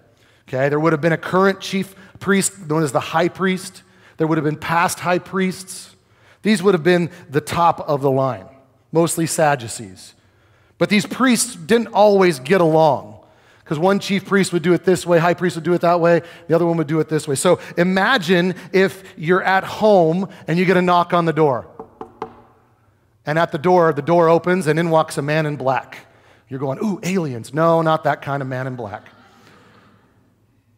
Okay, 0.48 0.68
there 0.68 0.80
would 0.80 0.92
have 0.92 1.00
been 1.00 1.12
a 1.12 1.18
current 1.18 1.60
chief 1.60 1.94
priest 2.20 2.66
known 2.66 2.82
as 2.82 2.92
the 2.92 3.00
high 3.00 3.28
priest. 3.28 3.82
There 4.16 4.26
would 4.26 4.38
have 4.38 4.44
been 4.44 4.56
past 4.56 5.00
high 5.00 5.18
priests. 5.18 5.94
These 6.42 6.62
would 6.62 6.74
have 6.74 6.84
been 6.84 7.10
the 7.30 7.40
top 7.40 7.80
of 7.80 8.02
the 8.02 8.10
line, 8.10 8.46
mostly 8.92 9.26
Sadducees. 9.26 10.14
But 10.78 10.88
these 10.88 11.06
priests 11.06 11.54
didn't 11.54 11.88
always 11.88 12.38
get 12.38 12.60
along 12.60 13.14
because 13.64 13.78
one 13.78 13.98
chief 13.98 14.26
priest 14.26 14.52
would 14.52 14.62
do 14.62 14.74
it 14.74 14.84
this 14.84 15.06
way, 15.06 15.18
high 15.18 15.32
priest 15.32 15.56
would 15.56 15.64
do 15.64 15.72
it 15.72 15.80
that 15.80 15.98
way, 15.98 16.20
the 16.48 16.54
other 16.54 16.66
one 16.66 16.76
would 16.76 16.86
do 16.86 17.00
it 17.00 17.08
this 17.08 17.26
way. 17.26 17.34
So 17.34 17.60
imagine 17.78 18.54
if 18.72 19.02
you're 19.16 19.42
at 19.42 19.64
home 19.64 20.28
and 20.46 20.58
you 20.58 20.66
get 20.66 20.76
a 20.76 20.82
knock 20.82 21.14
on 21.14 21.24
the 21.24 21.32
door. 21.32 21.66
And 23.24 23.38
at 23.38 23.52
the 23.52 23.58
door, 23.58 23.94
the 23.94 24.02
door 24.02 24.28
opens 24.28 24.66
and 24.66 24.78
in 24.78 24.90
walks 24.90 25.16
a 25.16 25.22
man 25.22 25.46
in 25.46 25.56
black. 25.56 26.06
You're 26.50 26.60
going, 26.60 26.78
ooh, 26.84 27.00
aliens. 27.02 27.54
No, 27.54 27.80
not 27.80 28.04
that 28.04 28.20
kind 28.20 28.42
of 28.42 28.48
man 28.48 28.66
in 28.66 28.76
black. 28.76 29.08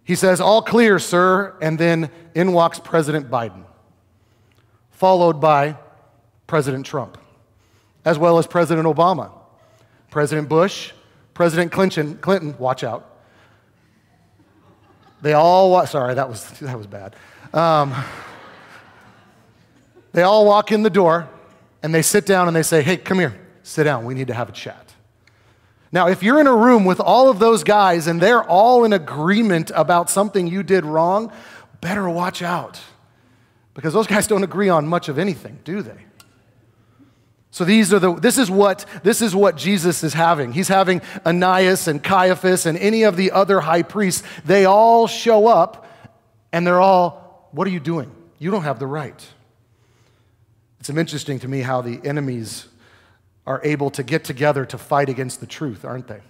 He 0.06 0.14
says, 0.14 0.40
All 0.40 0.62
clear, 0.62 0.98
sir. 1.00 1.54
And 1.60 1.78
then 1.78 2.10
in 2.34 2.52
walks 2.52 2.78
President 2.78 3.28
Biden, 3.28 3.64
followed 4.92 5.40
by 5.40 5.76
President 6.46 6.86
Trump, 6.86 7.18
as 8.04 8.16
well 8.16 8.38
as 8.38 8.46
President 8.46 8.86
Obama, 8.86 9.32
President 10.10 10.48
Bush, 10.48 10.92
President 11.34 11.72
Clinton, 11.72 12.16
Clinton 12.18 12.56
watch 12.56 12.84
out. 12.84 13.18
They 15.22 15.32
all 15.32 15.72
walk, 15.72 15.88
sorry, 15.88 16.14
that 16.14 16.28
was, 16.28 16.48
that 16.60 16.78
was 16.78 16.86
bad. 16.86 17.16
Um, 17.52 17.92
they 20.12 20.22
all 20.22 20.46
walk 20.46 20.70
in 20.70 20.84
the 20.84 20.90
door 20.90 21.28
and 21.82 21.92
they 21.92 22.02
sit 22.02 22.26
down 22.26 22.46
and 22.46 22.56
they 22.56 22.62
say, 22.62 22.80
Hey, 22.80 22.96
come 22.96 23.18
here, 23.18 23.38
sit 23.64 23.84
down. 23.84 24.04
We 24.04 24.14
need 24.14 24.28
to 24.28 24.34
have 24.34 24.48
a 24.48 24.52
chat. 24.52 24.85
Now, 25.92 26.08
if 26.08 26.22
you're 26.22 26.40
in 26.40 26.46
a 26.46 26.56
room 26.56 26.84
with 26.84 27.00
all 27.00 27.30
of 27.30 27.38
those 27.38 27.64
guys 27.64 28.06
and 28.06 28.20
they're 28.20 28.42
all 28.42 28.84
in 28.84 28.92
agreement 28.92 29.70
about 29.74 30.10
something 30.10 30.46
you 30.46 30.62
did 30.62 30.84
wrong, 30.84 31.32
better 31.80 32.08
watch 32.08 32.42
out. 32.42 32.80
Because 33.74 33.92
those 33.92 34.06
guys 34.06 34.26
don't 34.26 34.42
agree 34.42 34.68
on 34.68 34.86
much 34.86 35.08
of 35.08 35.18
anything, 35.18 35.58
do 35.64 35.82
they? 35.82 36.06
So 37.50 37.64
these 37.64 37.92
are 37.94 37.98
the 37.98 38.14
this 38.14 38.36
is 38.36 38.50
what 38.50 38.84
this 39.02 39.22
is 39.22 39.34
what 39.34 39.56
Jesus 39.56 40.04
is 40.04 40.12
having. 40.12 40.52
He's 40.52 40.68
having 40.68 41.00
Ananias 41.24 41.88
and 41.88 42.02
Caiaphas 42.02 42.66
and 42.66 42.76
any 42.76 43.04
of 43.04 43.16
the 43.16 43.30
other 43.30 43.60
high 43.60 43.82
priests. 43.82 44.22
They 44.44 44.66
all 44.66 45.06
show 45.06 45.46
up 45.46 45.86
and 46.52 46.66
they're 46.66 46.80
all, 46.80 47.48
what 47.52 47.66
are 47.66 47.70
you 47.70 47.80
doing? 47.80 48.10
You 48.38 48.50
don't 48.50 48.64
have 48.64 48.78
the 48.78 48.86
right. 48.86 49.26
It's 50.80 50.90
interesting 50.90 51.38
to 51.40 51.48
me 51.48 51.60
how 51.60 51.80
the 51.80 52.00
enemies 52.04 52.68
are 53.46 53.60
able 53.64 53.90
to 53.90 54.02
get 54.02 54.24
together 54.24 54.64
to 54.66 54.78
fight 54.78 55.08
against 55.08 55.40
the 55.40 55.46
truth, 55.46 55.84
aren't 55.84 56.08
they? 56.08 56.20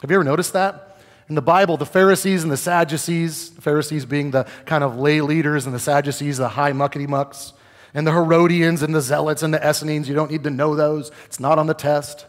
Have 0.00 0.10
you 0.10 0.16
ever 0.16 0.24
noticed 0.24 0.52
that? 0.54 0.98
In 1.28 1.34
the 1.34 1.42
Bible, 1.42 1.76
the 1.76 1.86
Pharisees 1.86 2.42
and 2.42 2.50
the 2.50 2.56
Sadducees, 2.56 3.50
the 3.50 3.60
Pharisees 3.60 4.04
being 4.04 4.30
the 4.30 4.46
kind 4.64 4.82
of 4.82 4.96
lay 4.96 5.20
leaders, 5.20 5.66
and 5.66 5.74
the 5.74 5.78
Sadducees, 5.78 6.38
the 6.38 6.48
high 6.48 6.72
muckety 6.72 7.06
mucks, 7.06 7.52
and 7.94 8.06
the 8.06 8.12
Herodians 8.12 8.82
and 8.82 8.94
the 8.94 9.00
Zealots 9.00 9.42
and 9.42 9.52
the 9.52 9.68
Essenes, 9.68 10.08
you 10.08 10.14
don't 10.14 10.30
need 10.30 10.44
to 10.44 10.50
know 10.50 10.74
those. 10.74 11.10
It's 11.26 11.38
not 11.38 11.58
on 11.58 11.66
the 11.66 11.74
test. 11.74 12.26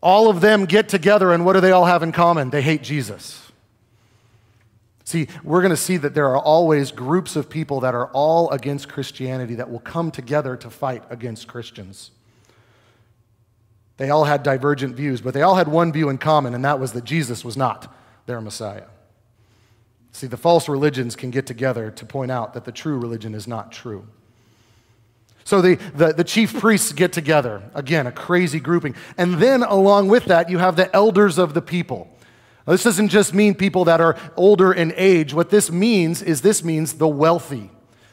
All 0.00 0.28
of 0.28 0.40
them 0.40 0.64
get 0.64 0.88
together, 0.88 1.32
and 1.32 1.44
what 1.44 1.54
do 1.54 1.60
they 1.60 1.72
all 1.72 1.86
have 1.86 2.02
in 2.02 2.12
common? 2.12 2.50
They 2.50 2.62
hate 2.62 2.82
Jesus. 2.82 3.50
See, 5.04 5.26
we're 5.42 5.62
going 5.62 5.70
to 5.70 5.76
see 5.76 5.96
that 5.96 6.14
there 6.14 6.28
are 6.28 6.38
always 6.38 6.92
groups 6.92 7.34
of 7.34 7.48
people 7.48 7.80
that 7.80 7.94
are 7.94 8.08
all 8.08 8.50
against 8.50 8.88
Christianity 8.88 9.54
that 9.54 9.70
will 9.70 9.80
come 9.80 10.10
together 10.10 10.54
to 10.56 10.70
fight 10.70 11.02
against 11.08 11.48
Christians. 11.48 12.10
They 13.98 14.10
all 14.10 14.24
had 14.24 14.42
divergent 14.42 14.94
views, 14.94 15.20
but 15.20 15.34
they 15.34 15.42
all 15.42 15.56
had 15.56 15.68
one 15.68 15.92
view 15.92 16.08
in 16.08 16.18
common, 16.18 16.54
and 16.54 16.64
that 16.64 16.80
was 16.80 16.92
that 16.92 17.04
Jesus 17.04 17.44
was 17.44 17.56
not 17.56 17.94
their 18.26 18.40
Messiah. 18.40 18.84
See, 20.12 20.26
the 20.26 20.36
false 20.36 20.68
religions 20.68 21.14
can 21.14 21.30
get 21.30 21.46
together 21.46 21.90
to 21.90 22.06
point 22.06 22.30
out 22.30 22.54
that 22.54 22.64
the 22.64 22.72
true 22.72 22.98
religion 22.98 23.34
is 23.34 23.46
not 23.46 23.70
true. 23.70 24.06
So 25.44 25.60
the, 25.60 25.76
the, 25.94 26.12
the, 26.12 26.24
chief 26.24 26.58
priests 26.58 26.92
get 26.92 27.12
together. 27.12 27.62
Again, 27.74 28.06
a 28.06 28.12
crazy 28.12 28.60
grouping. 28.60 28.94
And 29.16 29.34
then 29.34 29.62
along 29.62 30.08
with 30.08 30.26
that, 30.26 30.50
you 30.50 30.58
have 30.58 30.76
the 30.76 30.94
elders 30.94 31.38
of 31.38 31.54
the 31.54 31.62
people. 31.62 32.14
Now, 32.66 32.72
this 32.72 32.82
doesn't 32.82 33.08
just 33.08 33.32
mean 33.32 33.54
people 33.54 33.86
that 33.86 34.00
are 34.00 34.18
older 34.36 34.72
in 34.72 34.92
age. 34.94 35.32
What 35.32 35.48
this 35.48 35.70
means 35.70 36.20
is 36.20 36.42
this 36.42 36.62
means 36.62 36.94
the 36.94 37.08
wealthy. 37.08 37.70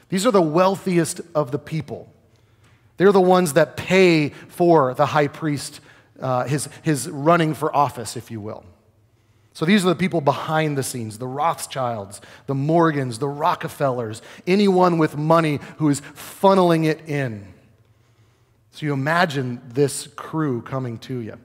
These 0.08 0.26
are 0.26 0.32
the 0.32 0.42
wealthiest 0.42 1.20
of 1.36 1.52
the 1.52 1.60
people. 1.60 2.10
They're 2.98 3.12
the 3.12 3.22
ones 3.22 3.54
that 3.54 3.76
pay 3.76 4.30
for 4.30 4.94
the 4.94 5.08
high 5.08 5.28
priest, 5.28 5.82
uh, 6.20 6.46
his, 6.46 6.70
his 6.82 7.10
running 7.10 7.54
for 7.54 7.76
office, 7.76 8.16
if 8.16 8.32
you 8.32 8.40
will. 8.40 8.64
So 9.54 9.66
these 9.66 9.86
are 9.86 9.90
the 9.90 9.96
people 9.96 10.20
behind 10.20 10.78
the 10.78 10.84
scenes 10.84 11.18
the 11.18 11.28
Rothschilds, 11.28 12.20
the 12.46 12.56
Morgans, 12.56 13.20
the 13.20 13.30
Rockefellers, 13.30 14.22
anyone 14.46 14.98
with 14.98 15.16
money 15.18 15.60
who 15.78 15.90
is 15.90 16.02
funneling 16.02 16.86
it 16.86 17.08
in. 17.08 17.54
So 18.72 18.86
you 18.86 18.92
imagine 18.92 19.62
this 19.70 20.08
crew 20.08 20.62
coming 20.62 20.98
to 21.00 21.20
you. 21.20 21.40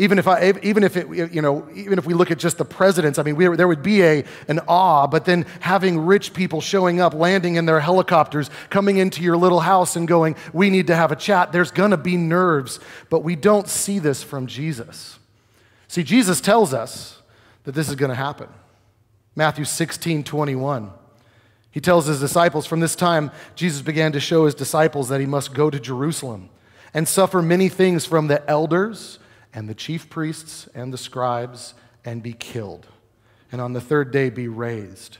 Even 0.00 0.20
if, 0.20 0.28
I, 0.28 0.52
even 0.62 0.84
if 0.84 0.96
it, 0.96 1.08
you 1.32 1.42
know, 1.42 1.68
even 1.74 1.98
if 1.98 2.06
we 2.06 2.14
look 2.14 2.30
at 2.30 2.38
just 2.38 2.56
the 2.56 2.64
presidents, 2.64 3.18
I 3.18 3.24
mean, 3.24 3.34
we, 3.34 3.48
there 3.56 3.66
would 3.66 3.82
be 3.82 4.04
a, 4.04 4.24
an 4.46 4.60
awe, 4.68 5.08
but 5.08 5.24
then 5.24 5.44
having 5.58 5.98
rich 5.98 6.32
people 6.32 6.60
showing 6.60 7.00
up, 7.00 7.14
landing 7.14 7.56
in 7.56 7.66
their 7.66 7.80
helicopters, 7.80 8.48
coming 8.70 8.98
into 8.98 9.22
your 9.22 9.36
little 9.36 9.58
house 9.58 9.96
and 9.96 10.06
going, 10.06 10.36
we 10.52 10.70
need 10.70 10.86
to 10.86 10.94
have 10.94 11.10
a 11.10 11.16
chat, 11.16 11.50
there's 11.50 11.72
gonna 11.72 11.96
be 11.96 12.16
nerves, 12.16 12.78
but 13.10 13.24
we 13.24 13.34
don't 13.34 13.66
see 13.66 13.98
this 13.98 14.22
from 14.22 14.46
Jesus. 14.46 15.18
See, 15.88 16.04
Jesus 16.04 16.40
tells 16.40 16.72
us 16.72 17.20
that 17.64 17.72
this 17.72 17.88
is 17.88 17.96
gonna 17.96 18.14
happen. 18.14 18.48
Matthew 19.34 19.64
16, 19.64 20.22
21. 20.22 20.92
He 21.72 21.80
tells 21.80 22.06
his 22.06 22.20
disciples, 22.20 22.66
from 22.66 22.78
this 22.78 22.94
time, 22.94 23.32
Jesus 23.56 23.82
began 23.82 24.12
to 24.12 24.20
show 24.20 24.44
his 24.44 24.54
disciples 24.54 25.08
that 25.08 25.18
he 25.18 25.26
must 25.26 25.54
go 25.54 25.70
to 25.70 25.80
Jerusalem 25.80 26.50
and 26.94 27.08
suffer 27.08 27.42
many 27.42 27.68
things 27.68 28.06
from 28.06 28.28
the 28.28 28.48
elders 28.48 29.18
and 29.52 29.68
the 29.68 29.74
chief 29.74 30.08
priests 30.10 30.68
and 30.74 30.92
the 30.92 30.98
scribes 30.98 31.74
and 32.04 32.22
be 32.22 32.32
killed, 32.32 32.86
and 33.50 33.60
on 33.60 33.72
the 33.72 33.80
third 33.80 34.10
day 34.10 34.30
be 34.30 34.48
raised. 34.48 35.18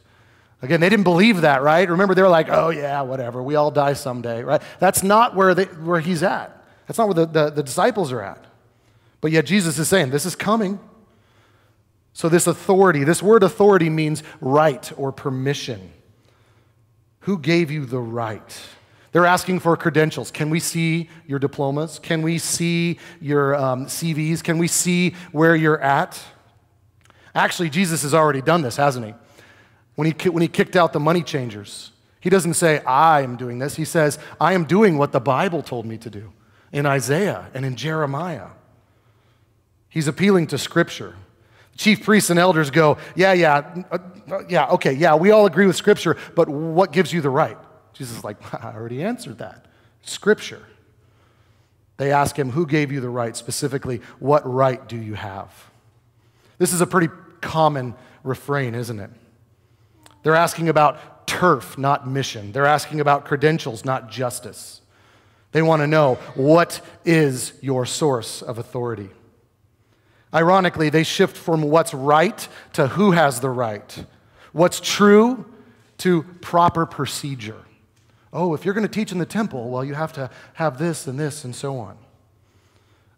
Again, 0.61 0.81
they 0.81 0.89
didn't 0.89 1.05
believe 1.05 1.43
that, 1.43 1.63
right? 1.63 1.89
Remember, 1.89 2.15
they 2.15 2.23
were 2.23 2.29
like, 2.29 2.49
oh, 2.51 2.71
yeah, 2.71 3.03
whatever, 3.03 3.43
we 3.43 3.55
all 3.55 3.71
die 3.71 3.93
someday, 3.93 4.43
right? 4.43 4.61
That's 4.81 5.03
not 5.05 5.37
where, 5.37 5.55
they, 5.55 5.65
where 5.65 6.01
he's 6.01 6.23
at. 6.23 6.65
That's 6.87 6.99
not 6.99 7.07
where 7.07 7.15
the, 7.15 7.27
the, 7.27 7.51
the 7.51 7.63
disciples 7.63 8.11
are 8.11 8.23
at. 8.23 8.45
But 9.21 9.31
yet, 9.31 9.47
Jesus 9.47 9.79
is 9.79 9.89
saying, 9.89 10.11
this 10.11 10.27
is 10.27 10.35
coming. 10.35 10.81
So, 12.13 12.29
this 12.29 12.49
authority, 12.49 13.05
this 13.05 13.23
word 13.23 13.45
authority 13.45 13.91
means 13.91 14.25
right 14.41 14.91
or 14.97 15.13
permission. 15.13 15.93
Who 17.21 17.39
gave 17.39 17.71
you 17.71 17.85
the 17.85 18.01
right? 18.01 18.61
They're 19.13 19.27
asking 19.27 19.61
for 19.61 19.77
credentials. 19.77 20.31
Can 20.31 20.51
we 20.51 20.61
see 20.61 21.09
your 21.27 21.39
diplomas? 21.39 21.99
Can 21.99 22.23
we 22.23 22.39
see 22.39 22.99
your 23.21 23.55
um, 23.55 23.87
CVs? 23.87 24.43
Can 24.43 24.59
we 24.59 24.69
see 24.69 25.15
where 25.33 25.57
you're 25.57 25.81
at? 25.81 26.21
Actually, 27.35 27.71
Jesus 27.71 28.03
has 28.03 28.15
already 28.15 28.43
done 28.43 28.63
this, 28.63 28.77
hasn't 28.77 29.07
he? 29.07 29.15
When 29.95 30.13
he, 30.13 30.29
when 30.29 30.43
he 30.43 30.49
kicked 30.49 30.77
out 30.77 30.93
the 30.93 31.01
money 31.01 31.23
changers, 31.23 31.93
he 32.21 32.31
doesn't 32.31 32.55
say, 32.55 32.81
I 32.81 33.23
am 33.23 33.37
doing 33.37 33.59
this. 33.59 33.77
He 33.77 33.85
says, 33.85 34.19
I 34.41 34.53
am 34.53 34.65
doing 34.65 34.99
what 34.99 35.13
the 35.13 35.21
Bible 35.21 35.63
told 35.63 35.87
me 35.87 35.97
to 35.99 36.11
do 36.11 36.33
in 36.73 36.85
Isaiah 36.85 37.49
and 37.55 37.65
in 37.65 37.77
Jeremiah. 37.77 38.49
He's 39.89 40.09
appealing 40.09 40.49
to 40.49 40.59
Scripture. 40.59 41.17
Chief 41.77 42.05
priests 42.05 42.29
and 42.29 42.39
elders 42.39 42.71
go, 42.71 42.99
Yeah, 43.15 43.33
yeah, 43.33 43.85
uh, 43.91 43.99
yeah, 44.49 44.67
okay, 44.71 44.93
yeah, 44.93 45.15
we 45.15 45.31
all 45.31 45.47
agree 45.47 45.67
with 45.67 45.77
Scripture, 45.77 46.17
but 46.35 46.49
what 46.49 46.93
gives 46.93 47.13
you 47.13 47.21
the 47.21 47.31
right? 47.31 47.57
Jesus 47.99 48.19
is 48.19 48.25
like, 48.25 48.37
I 48.65 48.73
already 48.75 49.03
answered 49.03 49.39
that. 49.39 49.67
Scripture. 50.03 50.63
They 51.97 52.13
ask 52.13 52.39
him, 52.39 52.51
Who 52.51 52.65
gave 52.65 52.93
you 52.93 53.01
the 53.01 53.11
right? 53.11 53.37
Specifically, 53.37 54.01
what 54.21 54.49
right 54.51 54.89
do 54.89 54.97
you 54.97 55.15
have? 55.15 55.53
This 56.59 56.73
is 56.73 56.81
a 56.81 56.87
pretty 56.87 57.13
common 57.41 57.95
refrain, 58.23 58.75
isn't 58.75 58.99
it? 58.99 59.11
They're 60.23 60.37
asking 60.37 60.69
about 60.69 61.27
turf, 61.27 61.77
not 61.77 62.09
mission. 62.09 62.53
They're 62.53 62.67
asking 62.67 63.01
about 63.01 63.25
credentials, 63.25 63.85
not 63.85 64.11
justice. 64.11 64.81
They 65.53 65.63
want 65.63 65.83
to 65.83 65.87
know 65.87 66.17
what 66.35 66.81
is 67.05 67.53
your 67.61 67.87
source 67.87 68.43
of 68.43 68.59
authority? 68.59 69.11
Ironically, 70.33 70.91
they 70.91 71.05
shift 71.05 71.37
from 71.37 71.63
what's 71.63 71.95
right 71.95 72.47
to 72.75 72.89
who 72.89 73.13
has 73.13 73.41
the 73.41 73.51
right, 73.51 74.05
what's 74.53 74.79
true 74.79 75.47
to 75.99 76.23
proper 76.41 76.87
procedure. 76.87 77.63
Oh, 78.33 78.55
if 78.55 78.65
you're 78.65 78.75
going 78.75 78.87
to 78.87 78.93
teach 78.93 79.13
in 79.13 79.19
the 79.19 79.27
temple, 79.27 79.71
well, 79.71 79.85
you 79.85 79.95
have 79.95 80.13
to 80.15 80.31
have 80.55 80.79
this 80.79 81.07
and 81.07 81.19
this 81.19 81.45
and 81.45 81.55
so 81.55 81.79
on. 81.79 81.97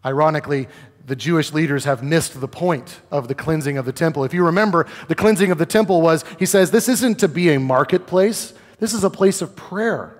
Ironically, 0.05 0.69
the 1.07 1.17
Jewish 1.17 1.53
leaders 1.53 1.85
have 1.85 2.03
missed 2.03 2.41
the 2.41 2.49
point 2.49 3.01
of 3.11 3.29
the 3.29 3.35
cleansing 3.35 3.77
of 3.77 3.85
the 3.85 3.93
temple. 3.93 4.25
If 4.25 4.33
you 4.33 4.45
remember, 4.45 4.87
the 5.09 5.15
cleansing 5.15 5.51
of 5.51 5.59
the 5.59 5.67
temple 5.67 6.01
was, 6.01 6.25
he 6.39 6.47
says, 6.47 6.71
this 6.71 6.89
isn't 6.89 7.19
to 7.21 7.29
be 7.29 7.51
a 7.51 7.61
marketplace, 7.61 8.55
this 8.79 8.95
is 8.95 9.05
a 9.05 9.11
place 9.11 9.43
of 9.43 9.57
prayer. 9.57 10.17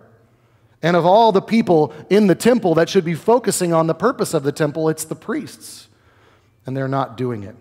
And 0.83 0.97
of 0.97 1.07
all 1.07 1.31
the 1.31 1.43
people 1.43 1.95
in 2.09 2.27
the 2.27 2.35
temple 2.35 2.75
that 2.75 2.89
should 2.89 3.05
be 3.05 3.15
focusing 3.15 3.73
on 3.73 3.87
the 3.87 3.95
purpose 3.95 4.35
of 4.35 4.43
the 4.43 4.53
temple, 4.53 4.89
it's 4.89 5.05
the 5.05 5.15
priests. 5.15 5.89
And 6.67 6.77
they're 6.77 6.89
not 6.89 7.17
doing 7.17 7.43
it. 7.43 7.57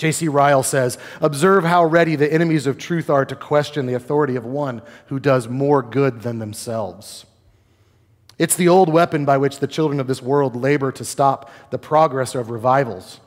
J.C. 0.00 0.28
Ryle 0.28 0.62
says, 0.62 0.96
Observe 1.20 1.62
how 1.64 1.84
ready 1.84 2.16
the 2.16 2.32
enemies 2.32 2.66
of 2.66 2.78
truth 2.78 3.10
are 3.10 3.26
to 3.26 3.36
question 3.36 3.84
the 3.84 3.92
authority 3.92 4.34
of 4.34 4.46
one 4.46 4.80
who 5.08 5.20
does 5.20 5.46
more 5.46 5.82
good 5.82 6.22
than 6.22 6.38
themselves. 6.38 7.26
It's 8.38 8.56
the 8.56 8.66
old 8.66 8.90
weapon 8.90 9.26
by 9.26 9.36
which 9.36 9.58
the 9.58 9.66
children 9.66 10.00
of 10.00 10.06
this 10.06 10.22
world 10.22 10.56
labor 10.56 10.90
to 10.90 11.04
stop 11.04 11.50
the 11.68 11.76
progress 11.76 12.34
of 12.34 12.48
revivals. 12.48 13.20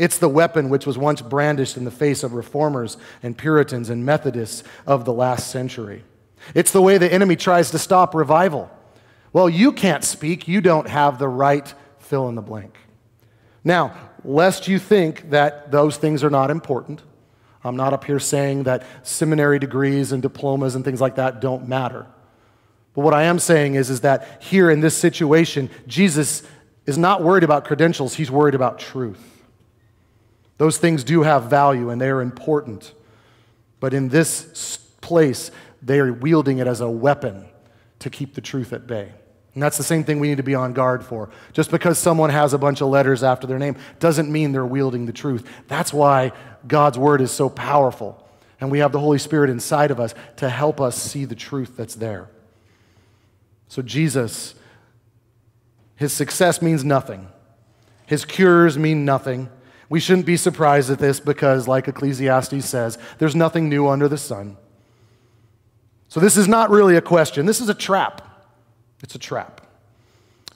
It's 0.00 0.18
the 0.18 0.28
weapon 0.28 0.68
which 0.68 0.84
was 0.84 0.98
once 0.98 1.22
brandished 1.22 1.76
in 1.76 1.84
the 1.84 1.92
face 1.92 2.24
of 2.24 2.32
reformers 2.32 2.96
and 3.22 3.38
Puritans 3.38 3.88
and 3.88 4.04
Methodists 4.04 4.64
of 4.88 5.04
the 5.04 5.12
last 5.12 5.48
century. 5.48 6.02
It's 6.56 6.72
the 6.72 6.82
way 6.82 6.98
the 6.98 7.12
enemy 7.12 7.36
tries 7.36 7.70
to 7.70 7.78
stop 7.78 8.16
revival. 8.16 8.68
Well, 9.32 9.48
you 9.48 9.70
can't 9.70 10.02
speak, 10.02 10.48
you 10.48 10.60
don't 10.60 10.88
have 10.88 11.20
the 11.20 11.28
right 11.28 11.72
fill 12.00 12.28
in 12.28 12.34
the 12.34 12.42
blank. 12.42 12.76
Now, 13.62 13.94
lest 14.24 14.68
you 14.68 14.78
think 14.78 15.30
that 15.30 15.70
those 15.70 15.96
things 15.96 16.22
are 16.24 16.30
not 16.30 16.50
important, 16.50 17.02
I'm 17.62 17.76
not 17.76 17.92
up 17.92 18.04
here 18.04 18.18
saying 18.18 18.64
that 18.64 18.84
seminary 19.02 19.58
degrees 19.58 20.12
and 20.12 20.22
diplomas 20.22 20.74
and 20.74 20.84
things 20.84 21.00
like 21.00 21.16
that 21.16 21.40
don't 21.40 21.68
matter. 21.68 22.06
But 22.94 23.02
what 23.02 23.14
I 23.14 23.24
am 23.24 23.38
saying 23.38 23.74
is, 23.74 23.90
is 23.90 24.00
that 24.00 24.42
here 24.42 24.70
in 24.70 24.80
this 24.80 24.96
situation, 24.96 25.70
Jesus 25.86 26.42
is 26.86 26.98
not 26.98 27.22
worried 27.22 27.44
about 27.44 27.64
credentials, 27.64 28.14
he's 28.14 28.30
worried 28.30 28.54
about 28.54 28.78
truth. 28.78 29.44
Those 30.58 30.78
things 30.78 31.04
do 31.04 31.22
have 31.22 31.44
value 31.44 31.90
and 31.90 32.00
they 32.00 32.08
are 32.08 32.20
important. 32.20 32.92
But 33.78 33.94
in 33.94 34.08
this 34.08 34.78
place, 35.00 35.50
they 35.80 35.98
are 36.00 36.12
wielding 36.12 36.58
it 36.58 36.66
as 36.66 36.80
a 36.80 36.90
weapon 36.90 37.46
to 38.00 38.10
keep 38.10 38.34
the 38.34 38.40
truth 38.40 38.72
at 38.72 38.86
bay. 38.86 39.12
And 39.54 39.62
that's 39.62 39.76
the 39.76 39.84
same 39.84 40.04
thing 40.04 40.20
we 40.20 40.28
need 40.28 40.36
to 40.36 40.42
be 40.44 40.54
on 40.54 40.72
guard 40.72 41.04
for. 41.04 41.28
Just 41.52 41.70
because 41.70 41.98
someone 41.98 42.30
has 42.30 42.52
a 42.52 42.58
bunch 42.58 42.80
of 42.80 42.88
letters 42.88 43.24
after 43.24 43.46
their 43.46 43.58
name 43.58 43.76
doesn't 43.98 44.30
mean 44.30 44.52
they're 44.52 44.64
wielding 44.64 45.06
the 45.06 45.12
truth. 45.12 45.46
That's 45.66 45.92
why 45.92 46.32
God's 46.66 46.98
word 46.98 47.20
is 47.20 47.32
so 47.32 47.48
powerful. 47.48 48.24
And 48.60 48.70
we 48.70 48.78
have 48.78 48.92
the 48.92 49.00
Holy 49.00 49.18
Spirit 49.18 49.50
inside 49.50 49.90
of 49.90 49.98
us 49.98 50.14
to 50.36 50.48
help 50.48 50.80
us 50.80 50.96
see 50.96 51.24
the 51.24 51.34
truth 51.34 51.76
that's 51.76 51.96
there. 51.96 52.28
So, 53.68 53.82
Jesus, 53.82 54.54
his 55.96 56.12
success 56.12 56.60
means 56.60 56.84
nothing, 56.84 57.28
his 58.06 58.24
cures 58.24 58.78
mean 58.78 59.04
nothing. 59.04 59.48
We 59.88 59.98
shouldn't 59.98 60.26
be 60.26 60.36
surprised 60.36 60.88
at 60.90 61.00
this 61.00 61.18
because, 61.18 61.66
like 61.66 61.88
Ecclesiastes 61.88 62.64
says, 62.64 62.96
there's 63.18 63.34
nothing 63.34 63.68
new 63.68 63.88
under 63.88 64.06
the 64.06 64.18
sun. 64.18 64.56
So, 66.08 66.20
this 66.20 66.36
is 66.36 66.46
not 66.46 66.70
really 66.70 66.94
a 66.96 67.00
question, 67.00 67.46
this 67.46 67.60
is 67.60 67.68
a 67.68 67.74
trap. 67.74 68.29
It's 69.02 69.14
a 69.14 69.18
trap. 69.18 69.60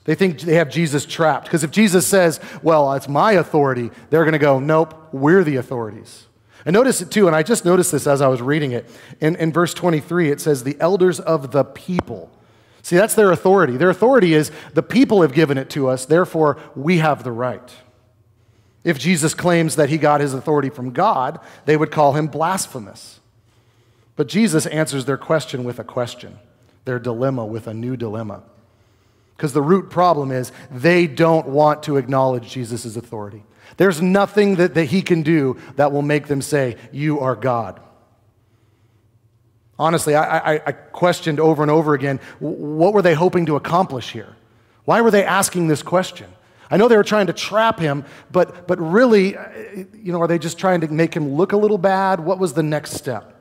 They 0.05 0.15
think 0.15 0.39
they 0.41 0.55
have 0.55 0.69
Jesus 0.69 1.05
trapped. 1.05 1.45
Because 1.45 1.63
if 1.63 1.71
Jesus 1.71 2.05
says, 2.05 2.39
well, 2.61 2.93
it's 2.93 3.09
my 3.09 3.33
authority, 3.33 3.89
they're 4.09 4.23
going 4.23 4.33
to 4.33 4.39
go, 4.39 4.59
nope, 4.59 5.09
we're 5.11 5.43
the 5.43 5.55
authorities. 5.57 6.27
And 6.63 6.73
notice 6.73 7.01
it 7.01 7.11
too, 7.11 7.27
and 7.27 7.35
I 7.35 7.43
just 7.43 7.65
noticed 7.65 7.91
this 7.91 8.07
as 8.07 8.21
I 8.21 8.27
was 8.27 8.41
reading 8.41 8.71
it. 8.71 8.89
In, 9.19 9.35
in 9.35 9.51
verse 9.51 9.73
23, 9.73 10.31
it 10.31 10.41
says, 10.41 10.63
the 10.63 10.77
elders 10.79 11.19
of 11.19 11.51
the 11.51 11.63
people. 11.63 12.31
See, 12.81 12.95
that's 12.95 13.15
their 13.15 13.31
authority. 13.31 13.77
Their 13.77 13.89
authority 13.89 14.33
is 14.33 14.51
the 14.73 14.83
people 14.83 15.21
have 15.21 15.33
given 15.33 15.57
it 15.57 15.69
to 15.71 15.87
us, 15.87 16.05
therefore 16.05 16.57
we 16.75 16.99
have 16.99 17.23
the 17.23 17.31
right. 17.31 17.71
If 18.83 18.99
Jesus 18.99 19.33
claims 19.33 19.75
that 19.75 19.89
he 19.89 19.97
got 19.97 20.21
his 20.21 20.35
authority 20.35 20.69
from 20.69 20.91
God, 20.91 21.39
they 21.65 21.77
would 21.77 21.91
call 21.91 22.13
him 22.13 22.27
blasphemous. 22.27 23.19
But 24.15 24.27
Jesus 24.27 24.67
answers 24.67 25.05
their 25.05 25.17
question 25.17 25.63
with 25.63 25.79
a 25.79 25.83
question 25.83 26.37
their 26.85 26.99
dilemma 26.99 27.45
with 27.45 27.67
a 27.67 27.73
new 27.73 27.97
dilemma. 27.97 28.43
Because 29.35 29.53
the 29.53 29.61
root 29.61 29.89
problem 29.89 30.31
is 30.31 30.51
they 30.71 31.07
don't 31.07 31.47
want 31.47 31.83
to 31.83 31.97
acknowledge 31.97 32.49
Jesus' 32.49 32.95
authority. 32.95 33.43
There's 33.77 34.01
nothing 34.01 34.55
that, 34.55 34.75
that 34.75 34.85
he 34.85 35.01
can 35.01 35.23
do 35.23 35.57
that 35.75 35.91
will 35.91 36.03
make 36.03 36.27
them 36.27 36.41
say, 36.41 36.77
You 36.91 37.19
are 37.19 37.35
God. 37.35 37.81
Honestly, 39.77 40.15
I, 40.15 40.53
I, 40.55 40.61
I 40.67 40.71
questioned 40.71 41.39
over 41.39 41.61
and 41.61 41.69
over 41.69 41.93
again 41.93 42.21
what 42.39 42.93
were 42.93 43.01
they 43.01 43.13
hoping 43.13 43.45
to 43.47 43.57
accomplish 43.57 44.11
here? 44.11 44.35
Why 44.85 45.01
were 45.01 45.11
they 45.11 45.25
asking 45.25 45.67
this 45.67 45.83
question? 45.83 46.29
I 46.71 46.77
know 46.77 46.87
they 46.87 46.95
were 46.95 47.03
trying 47.03 47.27
to 47.27 47.33
trap 47.33 47.79
him, 47.79 48.05
but, 48.31 48.67
but 48.67 48.79
really, 48.79 49.35
uh, 49.35 49.43
you 49.93 50.11
know, 50.11 50.21
are 50.21 50.27
they 50.27 50.39
just 50.39 50.57
trying 50.57 50.81
to 50.81 50.87
make 50.87 51.13
him 51.13 51.33
look 51.35 51.51
a 51.51 51.57
little 51.57 51.77
bad? 51.77 52.19
What 52.19 52.39
was 52.39 52.53
the 52.53 52.63
next 52.63 52.91
step? 52.91 53.34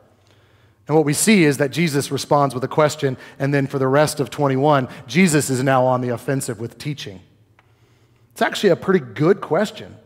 And 0.87 0.97
what 0.97 1.07
we 1.07 1.15
see 1.15 1.45
is 1.45 1.57
that 1.59 1.71
Jesus 1.71 2.11
responds 2.11 2.55
with 2.55 2.63
a 2.63 2.69
question, 2.69 3.17
and 3.39 3.55
then 3.55 3.67
for 3.67 3.79
the 3.79 3.89
rest 3.89 4.21
of 4.21 4.29
21, 4.29 4.89
Jesus 5.07 5.49
is 5.49 5.63
now 5.63 5.85
on 5.85 6.03
the 6.03 6.11
offensive 6.11 6.61
with 6.61 6.79
teaching. 6.79 7.21
It's 8.33 8.43
actually 8.43 8.71
a 8.71 8.77
pretty 8.77 9.01
good 9.01 9.41
question. 9.41 9.97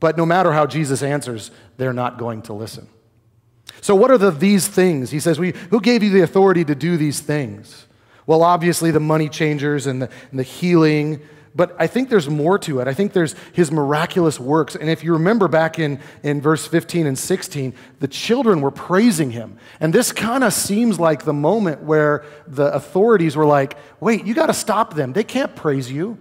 But 0.00 0.16
no 0.16 0.26
matter 0.26 0.52
how 0.52 0.66
Jesus 0.66 1.02
answers, 1.02 1.50
they're 1.76 1.92
not 1.92 2.18
going 2.18 2.42
to 2.42 2.52
listen. 2.52 2.88
So, 3.80 3.94
what 3.94 4.10
are 4.10 4.18
the 4.18 4.30
these 4.30 4.68
things? 4.68 5.10
He 5.10 5.20
says, 5.20 5.38
Who 5.38 5.80
gave 5.80 6.02
you 6.02 6.10
the 6.10 6.22
authority 6.22 6.64
to 6.64 6.74
do 6.74 6.96
these 6.96 7.20
things? 7.20 7.86
Well, 8.26 8.42
obviously, 8.42 8.90
the 8.90 9.00
money 9.00 9.28
changers 9.28 9.86
and 9.86 10.02
the, 10.02 10.10
and 10.30 10.38
the 10.38 10.44
healing 10.44 11.20
but 11.58 11.74
I 11.76 11.88
think 11.88 12.08
there's 12.08 12.28
more 12.28 12.56
to 12.60 12.78
it. 12.78 12.86
I 12.86 12.94
think 12.94 13.12
there's 13.12 13.34
his 13.52 13.72
miraculous 13.72 14.38
works. 14.38 14.76
And 14.76 14.88
if 14.88 15.02
you 15.02 15.14
remember 15.14 15.48
back 15.48 15.80
in, 15.80 15.98
in 16.22 16.40
verse 16.40 16.68
15 16.68 17.04
and 17.04 17.18
16, 17.18 17.74
the 17.98 18.06
children 18.06 18.60
were 18.60 18.70
praising 18.70 19.32
him. 19.32 19.58
And 19.80 19.92
this 19.92 20.12
kind 20.12 20.44
of 20.44 20.52
seems 20.52 21.00
like 21.00 21.24
the 21.24 21.32
moment 21.32 21.82
where 21.82 22.24
the 22.46 22.72
authorities 22.72 23.34
were 23.34 23.44
like, 23.44 23.76
wait, 23.98 24.24
you 24.24 24.34
got 24.34 24.46
to 24.46 24.54
stop 24.54 24.94
them. 24.94 25.12
They 25.12 25.24
can't 25.24 25.56
praise 25.56 25.90
you. 25.90 26.16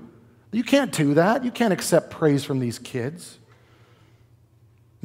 You 0.51 0.63
can't 0.63 0.91
do 0.91 1.13
that. 1.13 1.45
You 1.45 1.51
can't 1.51 1.71
accept 1.71 2.09
praise 2.09 2.43
from 2.43 2.57
these 2.57 2.79
kids. 2.79 3.37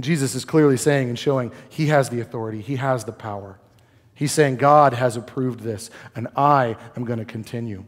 Jesus 0.00 0.34
is 0.34 0.46
clearly 0.46 0.78
saying 0.78 1.10
and 1.10 1.18
showing 1.18 1.52
he 1.68 1.88
has 1.88 2.08
the 2.08 2.20
authority, 2.20 2.62
he 2.62 2.76
has 2.76 3.04
the 3.04 3.12
power. 3.12 3.58
He's 4.14 4.32
saying, 4.32 4.56
God 4.56 4.94
has 4.94 5.18
approved 5.18 5.60
this, 5.60 5.90
and 6.16 6.28
I 6.36 6.76
am 6.96 7.04
going 7.04 7.18
to 7.18 7.26
continue. 7.26 7.84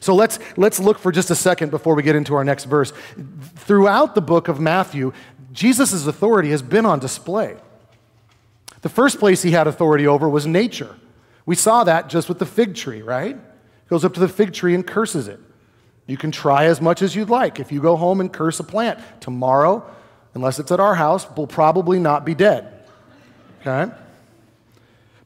So 0.00 0.14
let's, 0.14 0.38
let's 0.56 0.78
look 0.78 0.98
for 0.98 1.12
just 1.12 1.30
a 1.30 1.34
second 1.34 1.70
before 1.70 1.94
we 1.94 2.02
get 2.02 2.16
into 2.16 2.34
our 2.34 2.44
next 2.44 2.64
verse. 2.64 2.92
Throughout 3.56 4.14
the 4.14 4.20
book 4.20 4.48
of 4.48 4.60
Matthew, 4.60 5.12
Jesus' 5.52 6.06
authority 6.06 6.50
has 6.50 6.62
been 6.62 6.86
on 6.86 6.98
display. 6.98 7.56
The 8.82 8.88
first 8.88 9.18
place 9.18 9.42
he 9.42 9.50
had 9.50 9.66
authority 9.66 10.06
over 10.06 10.28
was 10.28 10.46
nature. 10.46 10.96
We 11.46 11.56
saw 11.56 11.84
that 11.84 12.08
just 12.08 12.28
with 12.28 12.38
the 12.38 12.46
fig 12.46 12.74
tree, 12.74 13.02
right? 13.02 13.36
Goes 13.88 14.04
up 14.04 14.14
to 14.14 14.20
the 14.20 14.28
fig 14.28 14.52
tree 14.52 14.74
and 14.74 14.86
curses 14.86 15.28
it. 15.28 15.40
You 16.06 16.16
can 16.16 16.30
try 16.30 16.66
as 16.66 16.80
much 16.80 17.02
as 17.02 17.16
you'd 17.16 17.30
like. 17.30 17.58
If 17.58 17.72
you 17.72 17.80
go 17.80 17.96
home 17.96 18.20
and 18.20 18.32
curse 18.32 18.60
a 18.60 18.64
plant, 18.64 19.00
tomorrow, 19.20 19.84
unless 20.34 20.58
it's 20.58 20.70
at 20.70 20.80
our 20.80 20.94
house, 20.94 21.26
we'll 21.36 21.46
probably 21.46 21.98
not 21.98 22.24
be 22.24 22.34
dead. 22.34 22.84
Okay? 23.60 23.92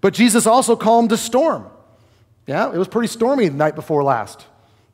But 0.01 0.15
Jesus 0.15 0.47
also 0.47 0.75
calmed 0.75 1.13
a 1.13 1.17
storm. 1.17 1.67
Yeah, 2.47 2.73
it 2.73 2.77
was 2.79 2.89
pretty 2.89 3.09
stormy 3.09 3.49
the 3.49 3.57
night 3.57 3.77
before 3.77 4.03
last. 4.03 4.47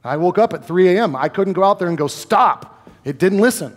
I 0.09 0.17
woke 0.17 0.39
up 0.39 0.53
at 0.53 0.65
3 0.65 0.97
a.m. 0.97 1.15
I 1.15 1.29
couldn't 1.29 1.53
go 1.53 1.65
out 1.65 1.79
there 1.79 1.89
and 1.89 1.99
go, 1.99 2.07
stop. 2.07 2.89
It 3.05 3.19
didn't 3.19 3.39
listen. 3.41 3.77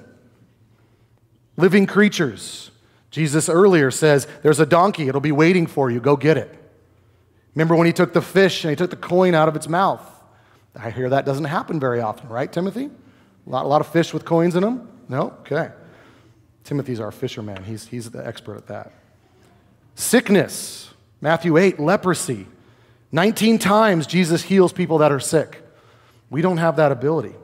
Living 1.58 1.86
creatures. 1.86 2.72
Jesus 3.12 3.50
earlier 3.50 3.92
says, 3.92 4.28
There's 4.42 4.60
a 4.60 4.66
donkey, 4.66 5.10
it'll 5.10 5.22
be 5.22 5.34
waiting 5.34 5.68
for 5.68 5.92
you, 5.92 6.00
go 6.00 6.16
get 6.16 6.38
it. 6.38 6.58
Remember 7.54 7.76
when 7.76 7.86
he 7.86 7.94
took 7.94 8.14
the 8.14 8.22
fish 8.22 8.64
and 8.64 8.70
he 8.70 8.76
took 8.76 8.90
the 8.90 8.96
coin 8.96 9.36
out 9.36 9.50
of 9.50 9.56
its 9.58 9.68
mouth? 9.68 10.02
I 10.74 10.90
hear 10.90 11.10
that 11.10 11.26
doesn't 11.26 11.46
happen 11.46 11.80
very 11.80 12.00
often, 12.00 12.30
right, 12.30 12.52
Timothy? 12.52 12.90
A 13.46 13.50
lot, 13.50 13.66
a 13.66 13.68
lot 13.68 13.82
of 13.82 13.88
fish 13.88 14.14
with 14.14 14.24
coins 14.24 14.56
in 14.56 14.64
them? 14.64 14.88
No? 15.10 15.32
Okay. 15.42 15.70
Timothy's 16.64 17.02
our 17.02 17.12
fisherman, 17.12 17.64
he's, 17.66 17.88
he's 17.88 18.10
the 18.10 18.26
expert 18.26 18.56
at 18.56 18.68
that. 18.68 18.94
Sickness. 19.96 20.94
Matthew 21.20 21.58
8, 21.58 21.80
leprosy. 21.80 22.48
19 23.12 23.60
times 23.60 24.08
Jesus 24.08 24.44
heals 24.44 24.72
people 24.72 25.00
that 25.00 25.12
are 25.12 25.20
sick. 25.20 25.62
We 26.32 26.42
don't 26.42 26.58
have 26.58 26.78
that 26.78 26.92
ability. 26.92 27.36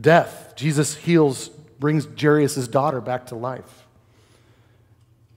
Death. 0.00 0.54
Jesus 0.56 0.96
heals, 0.96 1.50
brings 1.78 2.08
Jairus' 2.20 2.66
daughter 2.66 3.00
back 3.00 3.26
to 3.26 3.36
life. 3.36 3.84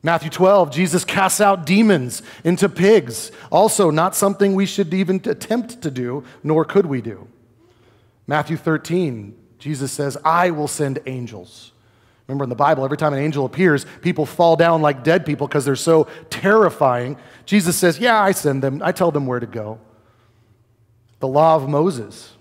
Matthew 0.01 0.29
12, 0.29 0.71
Jesus 0.71 1.03
casts 1.03 1.41
out 1.41 1.65
demons 1.65 2.21
into 2.43 2.69
pigs. 2.69 3.31
Also, 3.51 3.91
not 3.91 4.15
something 4.15 4.55
we 4.55 4.65
should 4.65 4.93
even 4.93 5.17
attempt 5.25 5.81
to 5.81 5.91
do, 5.91 6.23
nor 6.43 6.63
could 6.63 6.85
we 6.85 7.01
do. 7.01 7.27
Matthew 8.25 8.55
13, 8.55 9.35
Jesus 9.59 9.91
says, 9.91 10.17
I 10.23 10.51
will 10.51 10.69
send 10.69 10.99
angels. 11.05 11.73
Remember 12.27 12.43
in 12.43 12.49
the 12.49 12.55
Bible, 12.55 12.85
every 12.85 12.97
time 12.97 13.13
an 13.13 13.19
angel 13.19 13.45
appears, 13.45 13.85
people 14.01 14.25
fall 14.25 14.55
down 14.55 14.81
like 14.81 15.03
dead 15.03 15.25
people 15.25 15.47
because 15.47 15.65
they're 15.65 15.75
so 15.75 16.07
terrifying. 16.29 17.17
Jesus 17.45 17.75
says, 17.75 17.99
Yeah, 17.99 18.21
I 18.21 18.31
send 18.31 18.61
them, 18.63 18.81
I 18.83 18.91
tell 18.91 19.11
them 19.11 19.25
where 19.25 19.39
to 19.39 19.45
go. 19.45 19.79
The 21.19 21.27
law 21.27 21.55
of 21.55 21.67
Moses, 21.67 22.33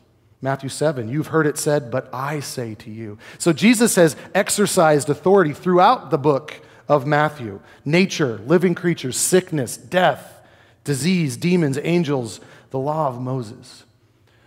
Matthew 0.43 0.69
7, 0.69 1.09
you've 1.09 1.29
heard 1.29 1.47
it 1.47 1.59
said, 1.59 1.91
but 1.91 2.13
I 2.13 2.41
say 2.41 2.75
to 2.77 2.91
you. 2.91 3.19
So 3.39 3.53
Jesus 3.53 3.95
has 3.95 4.17
exercised 4.35 5.09
authority 5.09 5.53
throughout 5.53 6.11
the 6.11 6.19
book 6.19 6.61
of 6.89 7.07
Matthew 7.07 7.61
nature, 7.85 8.41
living 8.47 8.75
creatures, 8.75 9.17
sickness, 9.17 9.77
death, 9.77 10.41
disease, 10.85 11.37
demons, 11.37 11.79
angels, 11.83 12.41
the 12.71 12.79
law 12.79 13.09
of 13.09 13.21
Moses. 13.21 13.85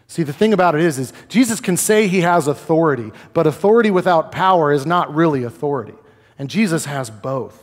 See, 0.07 0.23
the 0.23 0.33
thing 0.33 0.53
about 0.53 0.73
it 0.73 0.81
is, 0.81 0.97
is 0.97 1.13
Jesus 1.27 1.59
can 1.59 1.77
say 1.77 2.07
he 2.07 2.21
has 2.21 2.47
authority, 2.47 3.11
but 3.33 3.45
authority 3.45 3.91
without 3.91 4.31
power 4.31 4.71
is 4.71 4.85
not 4.85 5.13
really 5.13 5.43
authority. 5.43 5.93
And 6.39 6.49
Jesus 6.49 6.85
has 6.85 7.09
both. 7.09 7.61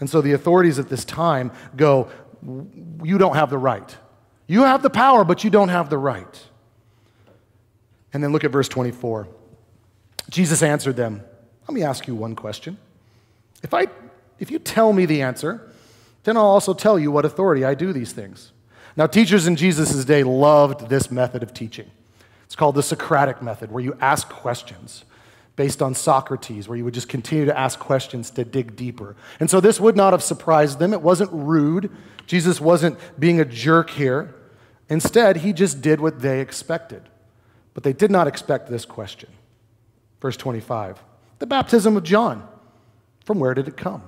And 0.00 0.08
so 0.08 0.20
the 0.20 0.32
authorities 0.32 0.78
at 0.78 0.88
this 0.88 1.04
time 1.04 1.50
go, 1.76 2.08
You 3.02 3.18
don't 3.18 3.34
have 3.34 3.50
the 3.50 3.58
right. 3.58 3.96
You 4.46 4.62
have 4.62 4.82
the 4.82 4.90
power, 4.90 5.24
but 5.24 5.44
you 5.44 5.50
don't 5.50 5.68
have 5.68 5.90
the 5.90 5.98
right. 5.98 6.47
And 8.12 8.22
then 8.22 8.32
look 8.32 8.44
at 8.44 8.50
verse 8.50 8.68
24. 8.68 9.28
Jesus 10.30 10.62
answered 10.62 10.96
them, 10.96 11.22
Let 11.66 11.74
me 11.74 11.82
ask 11.82 12.06
you 12.06 12.14
one 12.14 12.34
question. 12.34 12.78
If, 13.62 13.74
I, 13.74 13.88
if 14.38 14.50
you 14.50 14.58
tell 14.58 14.92
me 14.92 15.06
the 15.06 15.22
answer, 15.22 15.70
then 16.24 16.36
I'll 16.36 16.44
also 16.44 16.74
tell 16.74 16.98
you 16.98 17.10
what 17.10 17.24
authority 17.24 17.64
I 17.64 17.74
do 17.74 17.92
these 17.92 18.12
things. 18.12 18.52
Now, 18.96 19.06
teachers 19.06 19.46
in 19.46 19.56
Jesus' 19.56 20.04
day 20.04 20.24
loved 20.24 20.88
this 20.88 21.10
method 21.10 21.42
of 21.42 21.54
teaching. 21.54 21.90
It's 22.44 22.56
called 22.56 22.74
the 22.74 22.82
Socratic 22.82 23.42
method, 23.42 23.70
where 23.70 23.82
you 23.82 23.96
ask 24.00 24.28
questions 24.28 25.04
based 25.54 25.82
on 25.82 25.94
Socrates, 25.94 26.68
where 26.68 26.78
you 26.78 26.84
would 26.84 26.94
just 26.94 27.08
continue 27.08 27.44
to 27.44 27.58
ask 27.58 27.78
questions 27.78 28.30
to 28.30 28.44
dig 28.44 28.76
deeper. 28.76 29.16
And 29.40 29.50
so 29.50 29.60
this 29.60 29.80
would 29.80 29.96
not 29.96 30.12
have 30.12 30.22
surprised 30.22 30.78
them. 30.78 30.92
It 30.92 31.02
wasn't 31.02 31.30
rude. 31.32 31.90
Jesus 32.26 32.60
wasn't 32.60 32.98
being 33.18 33.40
a 33.40 33.44
jerk 33.44 33.90
here. 33.90 34.34
Instead, 34.88 35.38
he 35.38 35.52
just 35.52 35.80
did 35.80 36.00
what 36.00 36.20
they 36.20 36.40
expected. 36.40 37.02
But 37.78 37.84
they 37.84 37.92
did 37.92 38.10
not 38.10 38.26
expect 38.26 38.68
this 38.68 38.84
question. 38.84 39.30
Verse 40.20 40.36
25 40.36 41.00
The 41.38 41.46
baptism 41.46 41.96
of 41.96 42.02
John, 42.02 42.44
from 43.24 43.38
where 43.38 43.54
did 43.54 43.68
it 43.68 43.76
come? 43.76 44.02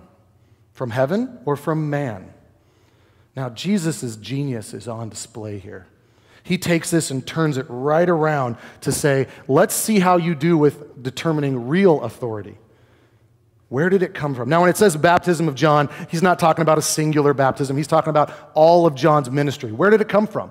From 0.73 0.91
heaven 0.91 1.39
or 1.45 1.55
from 1.55 1.89
man? 1.89 2.35
Now, 3.37 3.49
Jesus' 3.49 4.17
genius 4.17 4.75
is 4.75 4.89
on 4.89 5.09
display 5.09 5.61
here. 5.61 5.87
He 6.43 6.59
takes 6.59 6.91
this 6.91 7.13
and 7.13 7.25
turns 7.25 7.59
it 7.59 7.67
right 7.69 8.09
around 8.09 8.57
to 8.81 8.91
say, 8.91 9.29
let's 9.47 9.77
see 9.77 10.01
how 10.01 10.17
you 10.17 10.35
do 10.35 10.59
with 10.59 11.01
determining 11.01 11.69
real 11.69 12.03
authority. 12.03 12.59
Where 13.69 13.89
did 13.89 14.03
it 14.03 14.15
come 14.15 14.35
from? 14.35 14.49
Now, 14.49 14.63
when 14.63 14.71
it 14.71 14.79
says 14.79 14.97
baptism 14.97 15.47
of 15.47 15.55
John, 15.55 15.91
he's 16.11 16.25
not 16.25 16.41
talking 16.41 16.63
about 16.63 16.79
a 16.79 16.83
singular 16.83 17.35
baptism. 17.35 17.77
He's 17.77 17.87
talking 17.87 18.11
about 18.11 18.33
all 18.55 18.85
of 18.85 18.97
John's 18.97 19.31
ministry. 19.31 19.71
Where 19.71 19.91
did 19.91 20.01
it 20.01 20.09
come 20.09 20.27
from? 20.27 20.51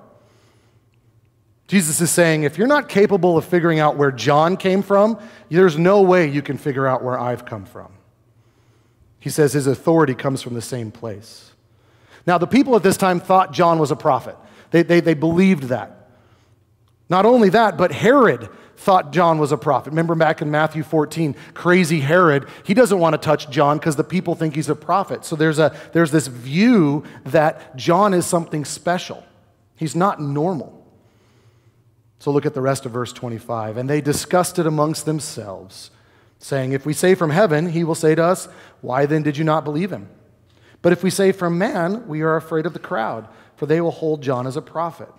Jesus 1.69 2.01
is 2.01 2.09
saying, 2.09 2.43
if 2.43 2.57
you're 2.57 2.65
not 2.65 2.89
capable 2.89 3.37
of 3.37 3.45
figuring 3.45 3.79
out 3.79 3.95
where 3.95 4.11
John 4.11 4.57
came 4.57 4.81
from, 4.81 5.19
there's 5.49 5.77
no 5.77 6.01
way 6.01 6.27
you 6.27 6.41
can 6.41 6.57
figure 6.57 6.87
out 6.87 7.03
where 7.03 7.17
I've 7.17 7.45
come 7.45 7.63
from. 7.63 7.91
He 9.19 9.29
says 9.29 9.53
his 9.53 9.67
authority 9.67 10.15
comes 10.15 10.41
from 10.41 10.55
the 10.55 10.63
same 10.63 10.89
place. 10.91 11.51
Now, 12.25 12.39
the 12.39 12.47
people 12.47 12.75
at 12.75 12.81
this 12.81 12.97
time 12.97 13.19
thought 13.19 13.53
John 13.53 13.77
was 13.77 13.91
a 13.91 13.95
prophet, 13.95 14.35
they, 14.71 14.81
they, 14.81 14.99
they 14.99 15.13
believed 15.13 15.65
that. 15.65 16.09
Not 17.07 17.27
only 17.27 17.49
that, 17.49 17.77
but 17.77 17.91
Herod 17.91 18.49
thought 18.75 19.11
John 19.11 19.37
was 19.37 19.51
a 19.51 19.57
prophet. 19.57 19.91
Remember 19.91 20.15
back 20.15 20.41
in 20.41 20.49
Matthew 20.49 20.81
14, 20.81 21.35
crazy 21.53 21.99
Herod, 21.99 22.47
he 22.63 22.73
doesn't 22.73 22.97
want 22.97 23.13
to 23.13 23.19
touch 23.19 23.47
John 23.51 23.77
because 23.77 23.95
the 23.95 24.03
people 24.03 24.33
think 24.33 24.55
he's 24.55 24.69
a 24.69 24.75
prophet. 24.75 25.23
So 25.23 25.35
there's, 25.35 25.59
a, 25.59 25.75
there's 25.93 26.09
this 26.09 26.25
view 26.25 27.03
that 27.25 27.75
John 27.75 28.15
is 28.15 28.25
something 28.25 28.65
special. 28.65 29.23
He's 29.75 29.95
not 29.95 30.19
normal. 30.19 30.78
So 32.19 32.31
look 32.31 32.45
at 32.45 32.53
the 32.53 32.61
rest 32.61 32.85
of 32.85 32.91
verse 32.91 33.13
25. 33.13 33.77
And 33.77 33.89
they 33.89 34.01
discussed 34.01 34.59
it 34.59 34.67
amongst 34.67 35.05
themselves, 35.05 35.89
saying, 36.37 36.73
If 36.73 36.85
we 36.85 36.93
say 36.93 37.15
from 37.15 37.29
heaven, 37.29 37.69
he 37.71 37.83
will 37.83 37.95
say 37.95 38.13
to 38.13 38.23
us, 38.23 38.47
Why 38.81 39.05
then 39.05 39.23
did 39.23 39.37
you 39.37 39.43
not 39.43 39.63
believe 39.63 39.91
him? 39.91 40.09
But 40.81 40.93
if 40.93 41.03
we 41.03 41.09
say 41.09 41.31
from 41.31 41.57
man, 41.57 42.07
we 42.07 42.21
are 42.21 42.35
afraid 42.35 42.65
of 42.65 42.73
the 42.73 42.79
crowd, 42.79 43.27
for 43.55 43.65
they 43.65 43.81
will 43.81 43.91
hold 43.91 44.21
John 44.21 44.47
as 44.47 44.55
a 44.55 44.61
prophet. 44.61 45.09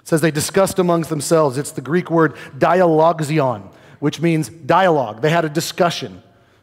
It 0.00 0.08
says 0.08 0.20
they 0.20 0.30
discussed 0.30 0.78
amongst 0.78 1.10
themselves. 1.10 1.58
It's 1.58 1.72
the 1.72 1.80
Greek 1.80 2.10
word 2.10 2.36
dialogion, 2.56 3.70
which 4.00 4.20
means 4.20 4.48
dialogue. 4.48 5.22
They 5.22 5.30
had 5.30 5.44
a 5.44 5.48
discussion. 5.48 6.22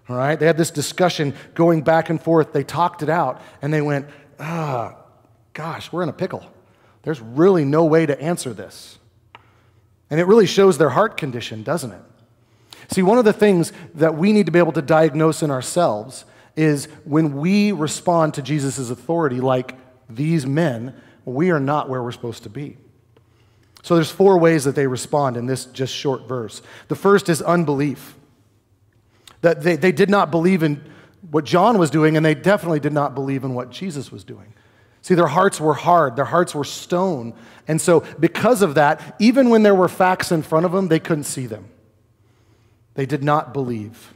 All 0.09 0.15
right? 0.15 0.37
They 0.37 0.45
had 0.45 0.57
this 0.57 0.71
discussion 0.71 1.33
going 1.53 1.81
back 1.81 2.09
and 2.09 2.21
forth. 2.21 2.53
They 2.53 2.63
talked 2.63 3.03
it 3.03 3.09
out 3.09 3.41
and 3.61 3.73
they 3.73 3.81
went, 3.81 4.07
ah, 4.39 4.95
gosh, 5.53 5.91
we're 5.91 6.03
in 6.03 6.09
a 6.09 6.13
pickle. 6.13 6.45
There's 7.03 7.21
really 7.21 7.65
no 7.65 7.85
way 7.85 8.05
to 8.05 8.19
answer 8.19 8.53
this. 8.53 8.96
And 10.09 10.19
it 10.19 10.25
really 10.25 10.45
shows 10.45 10.77
their 10.77 10.89
heart 10.89 11.17
condition, 11.17 11.63
doesn't 11.63 11.91
it? 11.91 12.01
See, 12.89 13.01
one 13.01 13.17
of 13.17 13.25
the 13.25 13.33
things 13.33 13.73
that 13.95 14.15
we 14.15 14.31
need 14.31 14.45
to 14.45 14.51
be 14.51 14.59
able 14.59 14.71
to 14.73 14.81
diagnose 14.81 15.43
in 15.43 15.51
ourselves 15.51 16.25
is 16.55 16.85
when 17.03 17.37
we 17.37 17.71
respond 17.71 18.33
to 18.35 18.41
Jesus' 18.41 18.89
authority 18.89 19.41
like 19.41 19.75
these 20.09 20.45
men, 20.45 20.95
we 21.25 21.51
are 21.51 21.59
not 21.59 21.89
where 21.89 22.01
we're 22.01 22.11
supposed 22.11 22.43
to 22.43 22.49
be. 22.49 22.77
So 23.83 23.95
there's 23.95 24.11
four 24.11 24.39
ways 24.39 24.63
that 24.63 24.75
they 24.75 24.87
respond 24.87 25.37
in 25.37 25.45
this 25.45 25.65
just 25.65 25.93
short 25.93 26.27
verse. 26.27 26.61
The 26.87 26.95
first 26.95 27.29
is 27.29 27.41
unbelief. 27.41 28.15
That 29.41 29.61
they, 29.61 29.75
they 29.75 29.91
did 29.91 30.09
not 30.09 30.31
believe 30.31 30.63
in 30.63 30.83
what 31.29 31.45
John 31.45 31.77
was 31.77 31.89
doing, 31.89 32.17
and 32.17 32.25
they 32.25 32.35
definitely 32.35 32.79
did 32.79 32.93
not 32.93 33.13
believe 33.13 33.43
in 33.43 33.53
what 33.53 33.69
Jesus 33.69 34.11
was 34.11 34.23
doing. 34.23 34.53
See, 35.07 35.15
their 35.15 35.27
hearts 35.27 35.61
were 35.61 35.73
hard, 35.73 36.17
their 36.17 36.25
hearts 36.25 36.53
were 36.53 36.65
stone. 36.65 37.33
And 37.65 37.79
so, 37.79 38.03
because 38.19 38.61
of 38.61 38.75
that, 38.75 39.15
even 39.19 39.49
when 39.49 39.63
there 39.63 39.73
were 39.73 39.87
facts 39.87 40.33
in 40.33 40.41
front 40.41 40.65
of 40.65 40.73
them, 40.73 40.89
they 40.89 40.99
couldn't 40.99 41.23
see 41.23 41.45
them. 41.45 41.69
They 42.95 43.05
did 43.05 43.23
not 43.23 43.53
believe. 43.53 44.13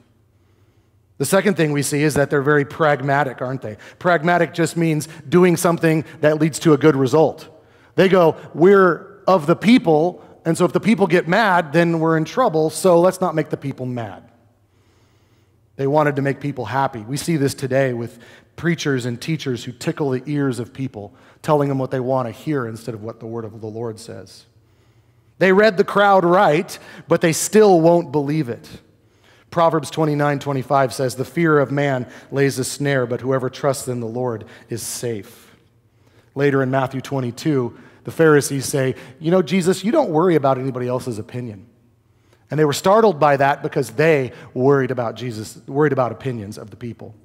The 1.18 1.24
second 1.24 1.56
thing 1.56 1.72
we 1.72 1.82
see 1.82 2.04
is 2.04 2.16
that 2.16 2.30
they're 2.30 2.42
very 2.42 2.66
pragmatic, 2.66 3.42
aren't 3.42 3.62
they? 3.62 3.78
Pragmatic 4.00 4.54
just 4.54 4.76
means 4.76 5.08
doing 5.30 5.56
something 5.56 6.04
that 6.20 6.42
leads 6.42 6.60
to 6.60 6.74
a 6.74 6.78
good 6.78 6.98
result. 6.98 7.48
They 7.96 8.10
go, 8.10 8.36
We're 8.54 9.22
of 9.26 9.48
the 9.48 9.56
people, 9.56 10.22
and 10.44 10.58
so 10.58 10.66
if 10.66 10.74
the 10.74 10.82
people 10.82 11.08
get 11.08 11.26
mad, 11.26 11.72
then 11.72 12.02
we're 12.02 12.18
in 12.18 12.26
trouble, 12.26 12.70
so 12.70 13.00
let's 13.00 13.22
not 13.22 13.34
make 13.34 13.50
the 13.50 13.56
people 13.56 13.86
mad. 13.86 14.30
They 15.78 15.88
wanted 15.88 16.18
to 16.18 16.22
make 16.22 16.42
people 16.42 16.66
happy. 16.66 17.00
We 17.00 17.16
see 17.16 17.38
this 17.38 17.54
today 17.54 17.94
with 17.94 18.20
preachers 18.56 19.06
and 19.06 19.22
teachers 19.22 19.64
who 19.64 19.72
tickle 19.72 20.12
the 20.12 20.24
ears 20.26 20.60
of 20.60 20.74
people, 20.74 21.14
telling 21.42 21.70
them 21.70 21.80
what 21.80 21.92
they 21.92 22.00
want 22.00 22.28
to 22.28 22.32
hear 22.32 22.68
instead 22.68 22.94
of 22.94 23.04
what 23.04 23.20
the 23.20 23.26
word 23.26 23.46
of 23.46 23.60
the 23.62 23.68
Lord 23.68 24.00
says. 24.00 24.46
They 25.40 25.52
read 25.52 25.78
the 25.78 25.84
crowd 25.84 26.24
right, 26.24 26.78
but 27.08 27.22
they 27.22 27.34
still 27.34 27.82
won't 27.82 28.12
believe 28.12 28.48
it. 28.48 28.70
Proverbs 29.50 29.90
29 29.90 30.40
25 30.40 30.94
says, 30.94 31.16
The 31.16 31.26
fear 31.26 31.60
of 31.60 31.72
man 31.72 32.08
lays 32.32 32.60
a 32.60 32.64
snare, 32.64 33.06
but 33.06 33.22
whoever 33.22 33.50
trusts 33.50 33.88
in 33.88 34.00
the 34.00 34.08
Lord 34.08 34.46
is 34.70 34.82
safe. 34.82 35.56
Later 36.36 36.64
in 36.64 36.72
Matthew 36.72 37.02
22, 37.02 37.78
the 38.04 38.12
Pharisees 38.12 38.66
say, 38.66 38.96
You 39.20 39.32
know, 39.32 39.42
Jesus, 39.42 39.84
you 39.84 39.92
don't 39.92 40.10
worry 40.10 40.36
about 40.36 40.58
anybody 40.58 40.88
else's 40.88 41.20
opinion. 41.20 41.68
And 42.50 42.60
they 42.60 42.66
were 42.66 42.74
startled 42.74 43.20
by 43.20 43.38
that 43.38 43.64
because 43.64 43.92
they 43.92 44.34
worried 44.54 44.92
about 44.92 45.16
Jesus, 45.16 45.60
worried 45.68 45.94
about 45.94 46.12
opinions 46.12 46.58
of 46.58 46.70
the 46.70 46.76
people. 46.76 47.16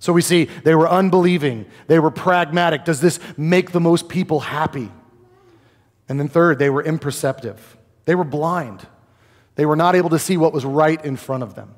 So 0.00 0.12
we 0.12 0.22
see 0.22 0.44
they 0.44 0.74
were 0.74 0.88
unbelieving, 0.88 1.66
they 1.86 1.98
were 1.98 2.10
pragmatic. 2.10 2.84
Does 2.84 3.00
this 3.00 3.20
make 3.36 3.70
the 3.70 3.80
most 3.80 4.08
people 4.08 4.40
happy? 4.40 4.90
And 6.08 6.18
then, 6.18 6.28
third, 6.28 6.58
they 6.58 6.70
were 6.70 6.82
imperceptive, 6.82 7.76
they 8.06 8.16
were 8.16 8.24
blind. 8.24 8.86
They 9.56 9.66
were 9.66 9.76
not 9.76 9.94
able 9.94 10.10
to 10.10 10.18
see 10.18 10.38
what 10.38 10.54
was 10.54 10.64
right 10.64 11.04
in 11.04 11.16
front 11.16 11.42
of 11.42 11.54
them. 11.54 11.74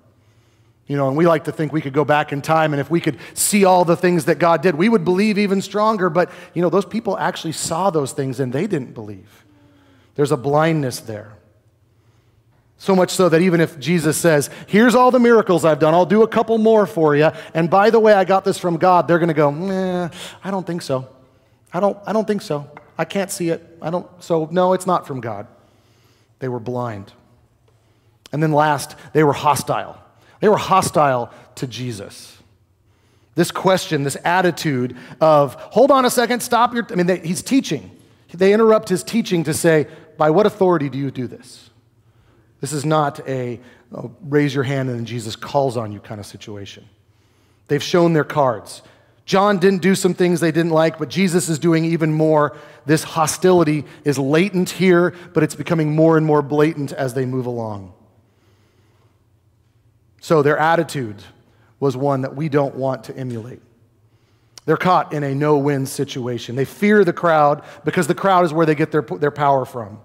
You 0.87 0.97
know, 0.97 1.09
and 1.09 1.17
we 1.17 1.27
like 1.27 1.45
to 1.45 1.53
think 1.53 1.73
we 1.73 1.81
could 1.81 1.95
go 1.95 2.05
back 2.05 2.33
in 2.33 2.41
time 2.43 2.73
and 2.73 2.81
if 2.81 2.91
we 2.91 3.01
could 3.01 3.19
see 3.35 3.65
all 3.65 3.85
the 3.85 3.97
things 3.97 4.27
that 4.27 4.39
God 4.39 4.63
did, 4.63 4.77
we 4.77 4.89
would 4.89 5.05
believe 5.05 5.37
even 5.37 5.61
stronger. 5.61 6.09
But, 6.09 6.31
you 6.55 6.63
know, 6.63 6.71
those 6.71 6.85
people 6.85 7.19
actually 7.19 7.53
saw 7.53 7.91
those 7.91 8.13
things 8.13 8.39
and 8.39 8.53
they 8.53 8.69
didn't 8.69 8.95
believe. 8.95 9.45
There's 10.15 10.31
a 10.31 10.37
blindness 10.37 11.01
there. 11.01 11.33
So 12.83 12.97
much 12.97 13.11
so 13.11 13.29
that 13.29 13.40
even 13.40 13.61
if 13.61 13.79
Jesus 13.79 14.16
says, 14.16 14.51
Here's 14.66 14.97
all 14.97 15.12
the 15.12 15.21
miracles 15.21 15.64
I've 15.64 15.79
done, 15.79 15.95
I'll 15.95 16.05
do 16.05 16.25
a 16.25 16.27
couple 16.27 16.59
more 16.59 16.85
for 16.85 17.14
you. 17.14 17.31
And 17.55 17.71
by 17.71 17.90
the 17.90 18.01
way, 18.01 18.12
I 18.12 18.25
got 18.25 18.45
this 18.45 18.59
from 18.59 18.77
God, 18.77 19.07
they're 19.07 19.21
going 19.21 19.29
to 19.29 19.35
go, 19.35 19.53
Nah, 19.53 20.09
I 20.42 20.51
don't 20.51 20.66
think 20.66 20.83
so. 20.83 21.09
I 21.73 21.79
don't, 21.79 21.97
I 22.05 22.12
don't 22.12 22.27
think 22.27 22.42
so. 22.42 22.68
I 22.99 23.05
can't 23.05 23.31
see 23.31 23.51
it. 23.51 23.79
I 23.81 23.90
don't, 23.90 24.09
so 24.21 24.49
no, 24.51 24.73
it's 24.73 24.85
not 24.85 25.07
from 25.07 25.21
God. 25.21 25.47
They 26.40 26.49
were 26.49 26.59
blind. 26.59 27.12
And 28.33 28.42
then 28.42 28.51
last, 28.51 28.97
they 29.12 29.23
were 29.23 29.33
hostile. 29.33 29.97
They 30.40 30.49
were 30.49 30.57
hostile 30.57 31.33
to 31.55 31.68
Jesus. 31.68 32.37
This 33.37 33.53
question, 33.53 34.03
this 34.03 34.16
attitude 34.25 34.97
of, 35.21 35.55
hold 35.55 35.92
on 35.92 36.05
a 36.05 36.11
second, 36.11 36.40
stop 36.40 36.75
your, 36.75 36.85
I 36.90 36.97
mean, 36.97 37.07
they, 37.07 37.21
he's 37.21 37.45
teaching. 37.45 37.97
They 38.35 38.53
interrupt 38.53 38.88
his 38.88 39.05
teaching 39.05 39.45
to 39.45 39.55
say, 39.55 39.87
by 40.18 40.31
what 40.31 40.47
authority 40.47 40.88
do 40.88 40.99
you 40.99 41.12
do 41.12 41.29
this? 41.29 41.68
This 42.62 42.72
is 42.72 42.85
not 42.85 43.29
a 43.29 43.61
oh, 43.92 44.14
raise 44.22 44.55
your 44.55 44.62
hand 44.62 44.88
and 44.88 45.01
then 45.01 45.05
Jesus 45.05 45.35
calls 45.35 45.77
on 45.77 45.90
you 45.90 45.98
kind 45.98 46.20
of 46.20 46.27
situation. 46.27 46.88
They've 47.66 47.83
shown 47.83 48.12
their 48.12 48.25
cards. 48.25 48.83
John 49.25 49.59
didn't 49.59 49.83
do 49.83 49.96
some 49.96 50.14
things 50.14 50.38
they 50.38 50.53
didn't 50.53 50.70
like, 50.70 50.96
but 50.96 51.09
Jesus 51.09 51.48
is 51.48 51.59
doing 51.59 51.85
even 51.85 52.12
more. 52.12 52.57
This 52.87 53.03
hostility 53.03 53.85
is 54.05 54.16
latent 54.16 54.70
here, 54.70 55.12
but 55.35 55.42
it's 55.42 55.57
becoming 55.57 55.96
more 55.96 56.16
and 56.16 56.25
more 56.25 56.40
blatant 56.40 56.92
as 56.92 57.14
they 57.14 57.27
move 57.27 57.46
along. 57.46 57.92
So 60.20 60.42
their 60.42 60.57
attitude 60.57 61.20
was 61.81 61.96
one 61.96 62.20
that 62.20 62.37
we 62.37 62.48
don't 62.48 62.77
want 62.77 63.05
to 63.05 63.16
emulate. 63.16 63.61
They're 64.66 64.77
caught 64.77 65.12
in 65.12 65.25
a 65.25 65.35
no 65.35 65.59
win 65.59 65.85
situation. 65.85 66.55
They 66.55 66.64
fear 66.64 67.05
the 67.05 67.12
crowd 67.12 67.64
because 67.85 68.07
the 68.07 68.14
crowd 68.14 68.44
is 68.44 68.53
where 68.53 68.66
they 68.66 68.77
get 68.77 68.92
their, 68.92 69.03
their 69.03 69.33
power 69.33 69.64
from. 69.64 69.98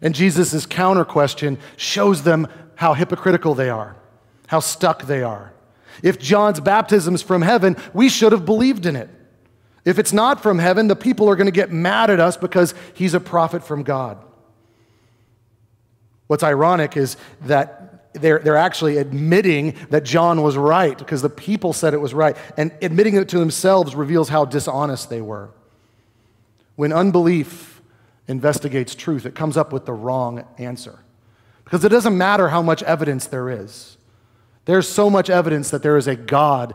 And 0.00 0.14
Jesus' 0.14 0.66
counter 0.66 1.04
question 1.04 1.58
shows 1.76 2.22
them 2.22 2.48
how 2.76 2.94
hypocritical 2.94 3.54
they 3.54 3.70
are, 3.70 3.96
how 4.48 4.60
stuck 4.60 5.04
they 5.04 5.22
are. 5.22 5.52
If 6.02 6.18
John's 6.18 6.60
baptism 6.60 7.14
is 7.14 7.22
from 7.22 7.42
heaven, 7.42 7.76
we 7.92 8.08
should 8.08 8.32
have 8.32 8.44
believed 8.44 8.86
in 8.86 8.96
it. 8.96 9.08
If 9.84 9.98
it's 9.98 10.12
not 10.12 10.42
from 10.42 10.58
heaven, 10.58 10.88
the 10.88 10.96
people 10.96 11.28
are 11.28 11.36
going 11.36 11.46
to 11.46 11.52
get 11.52 11.70
mad 11.70 12.10
at 12.10 12.20
us 12.20 12.36
because 12.36 12.74
he's 12.94 13.14
a 13.14 13.20
prophet 13.20 13.62
from 13.62 13.82
God. 13.82 14.18
What's 16.26 16.42
ironic 16.42 16.96
is 16.96 17.16
that 17.42 18.12
they're, 18.14 18.38
they're 18.38 18.56
actually 18.56 18.96
admitting 18.96 19.74
that 19.90 20.04
John 20.04 20.42
was 20.42 20.56
right 20.56 20.96
because 20.96 21.20
the 21.20 21.28
people 21.28 21.72
said 21.72 21.94
it 21.94 22.00
was 22.00 22.14
right. 22.14 22.36
And 22.56 22.72
admitting 22.80 23.16
it 23.16 23.28
to 23.30 23.38
themselves 23.38 23.94
reveals 23.94 24.28
how 24.28 24.44
dishonest 24.44 25.10
they 25.10 25.20
were. 25.20 25.50
When 26.76 26.92
unbelief 26.92 27.73
investigates 28.28 28.94
truth, 28.94 29.26
it 29.26 29.34
comes 29.34 29.56
up 29.56 29.72
with 29.72 29.86
the 29.86 29.92
wrong 29.92 30.44
answer. 30.58 30.98
Because 31.64 31.84
it 31.84 31.88
doesn't 31.90 32.16
matter 32.16 32.48
how 32.48 32.62
much 32.62 32.82
evidence 32.82 33.26
there 33.26 33.48
is. 33.48 33.96
There's 34.64 34.88
so 34.88 35.10
much 35.10 35.28
evidence 35.30 35.70
that 35.70 35.82
there 35.82 35.96
is 35.96 36.06
a 36.06 36.16
God 36.16 36.74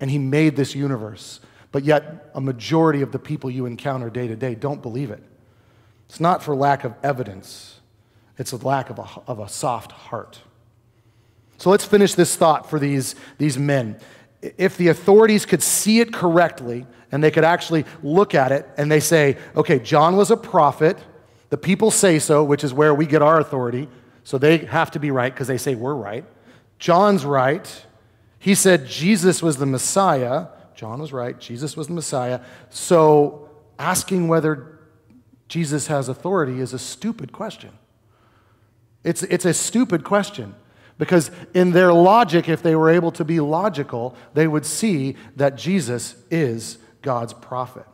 and 0.00 0.10
He 0.10 0.18
made 0.18 0.56
this 0.56 0.74
universe, 0.74 1.40
but 1.72 1.84
yet 1.84 2.30
a 2.34 2.40
majority 2.40 3.02
of 3.02 3.12
the 3.12 3.18
people 3.18 3.50
you 3.50 3.66
encounter 3.66 4.10
day 4.10 4.28
to 4.28 4.36
day 4.36 4.54
don't 4.54 4.82
believe 4.82 5.10
it. 5.10 5.22
It's 6.08 6.20
not 6.20 6.42
for 6.42 6.54
lack 6.54 6.84
of 6.84 6.94
evidence, 7.02 7.80
it's 8.38 8.52
a 8.52 8.56
lack 8.56 8.90
of 8.90 8.98
a, 8.98 9.06
of 9.26 9.38
a 9.38 9.48
soft 9.48 9.92
heart. 9.92 10.40
So 11.58 11.70
let's 11.70 11.84
finish 11.84 12.14
this 12.14 12.36
thought 12.36 12.68
for 12.68 12.78
these, 12.78 13.14
these 13.38 13.56
men. 13.56 13.98
If 14.58 14.76
the 14.76 14.88
authorities 14.88 15.46
could 15.46 15.62
see 15.62 16.00
it 16.00 16.12
correctly 16.12 16.86
and 17.10 17.22
they 17.22 17.30
could 17.30 17.44
actually 17.44 17.84
look 18.02 18.34
at 18.34 18.52
it 18.52 18.68
and 18.76 18.90
they 18.90 19.00
say, 19.00 19.38
okay, 19.56 19.78
John 19.78 20.16
was 20.16 20.30
a 20.30 20.36
prophet. 20.36 20.98
The 21.50 21.56
people 21.56 21.90
say 21.90 22.18
so, 22.18 22.44
which 22.44 22.64
is 22.64 22.74
where 22.74 22.94
we 22.94 23.06
get 23.06 23.22
our 23.22 23.40
authority. 23.40 23.88
So 24.24 24.38
they 24.38 24.58
have 24.58 24.90
to 24.92 24.98
be 24.98 25.10
right 25.10 25.32
because 25.32 25.46
they 25.46 25.58
say 25.58 25.74
we're 25.74 25.94
right. 25.94 26.24
John's 26.78 27.24
right. 27.24 27.86
He 28.38 28.54
said 28.54 28.86
Jesus 28.86 29.42
was 29.42 29.56
the 29.56 29.66
Messiah. 29.66 30.48
John 30.74 31.00
was 31.00 31.12
right. 31.12 31.38
Jesus 31.38 31.76
was 31.76 31.86
the 31.86 31.94
Messiah. 31.94 32.40
So 32.68 33.48
asking 33.78 34.28
whether 34.28 34.78
Jesus 35.48 35.86
has 35.86 36.08
authority 36.08 36.60
is 36.60 36.72
a 36.72 36.78
stupid 36.78 37.32
question. 37.32 37.70
It's, 39.04 39.22
it's 39.22 39.44
a 39.44 39.54
stupid 39.54 40.02
question. 40.04 40.54
Because 40.98 41.30
in 41.54 41.72
their 41.72 41.92
logic, 41.92 42.48
if 42.48 42.62
they 42.62 42.76
were 42.76 42.90
able 42.90 43.10
to 43.12 43.24
be 43.24 43.40
logical, 43.40 44.14
they 44.32 44.46
would 44.46 44.64
see 44.64 45.16
that 45.36 45.56
Jesus 45.56 46.14
is 46.30 46.78
God's 47.02 47.32
prophet. 47.32 47.86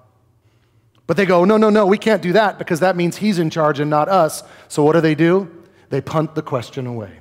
But 1.06 1.16
they 1.16 1.26
go, 1.26 1.44
no, 1.44 1.56
no, 1.56 1.70
no, 1.70 1.86
we 1.86 1.98
can't 1.98 2.22
do 2.22 2.34
that 2.34 2.58
because 2.58 2.80
that 2.80 2.94
means 2.94 3.16
he's 3.16 3.38
in 3.38 3.50
charge 3.50 3.80
and 3.80 3.90
not 3.90 4.08
us. 4.08 4.42
So 4.68 4.84
what 4.84 4.92
do 4.92 5.00
they 5.00 5.14
do? 5.14 5.50
They 5.88 6.00
punt 6.00 6.34
the 6.34 6.42
question 6.42 6.86
away. 6.86 7.18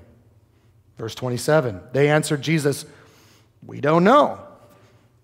Verse 0.97 1.15
27 1.15 1.81
They 1.93 2.09
answered 2.09 2.41
Jesus, 2.41 2.85
We 3.65 3.81
don't 3.81 4.03
know. 4.03 4.39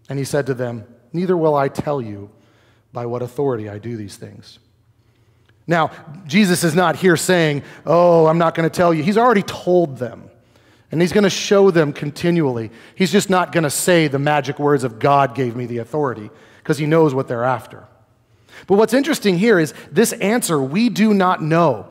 And 0.10 0.18
he 0.18 0.26
said 0.26 0.48
to 0.48 0.54
them, 0.54 0.86
Neither 1.14 1.38
will 1.38 1.56
I 1.56 1.68
tell 1.68 2.02
you 2.02 2.32
by 2.92 3.06
what 3.06 3.22
authority 3.22 3.70
I 3.70 3.78
do 3.78 3.98
these 3.98 4.16
things. 4.16 4.58
Now, 5.68 5.92
Jesus 6.26 6.64
is 6.64 6.74
not 6.74 6.96
here 6.96 7.18
saying, 7.18 7.64
Oh, 7.86 8.26
I'm 8.26 8.38
not 8.38 8.56
going 8.56 8.68
to 8.68 8.76
tell 8.76 8.94
you. 8.94 9.04
He's 9.04 9.18
already 9.18 9.44
told 9.44 9.98
them. 9.98 10.30
And 10.96 11.02
he's 11.02 11.12
going 11.12 11.26
to 11.26 11.30
show 11.30 11.72
them 11.72 11.92
continually. 11.92 12.72
He's 12.96 13.12
just 13.12 13.30
not 13.30 13.52
going 13.52 13.66
to 13.66 13.70
say 13.70 14.08
the 14.08 14.18
magic 14.18 14.60
words 14.60 14.86
of 14.86 14.98
God 14.98 15.36
gave 15.36 15.54
me 15.54 15.66
the 15.66 15.80
authority 15.80 16.30
because 16.60 16.78
he 16.78 16.86
knows 16.86 17.14
what 17.14 17.28
they're 17.28 17.44
after. 17.44 17.86
But 18.66 18.78
what's 18.78 18.94
interesting 18.94 19.38
here 19.38 19.60
is 19.60 19.74
this 19.92 20.14
answer, 20.14 20.62
we 20.62 20.88
do 20.88 21.14
not 21.14 21.42
know. 21.42 21.88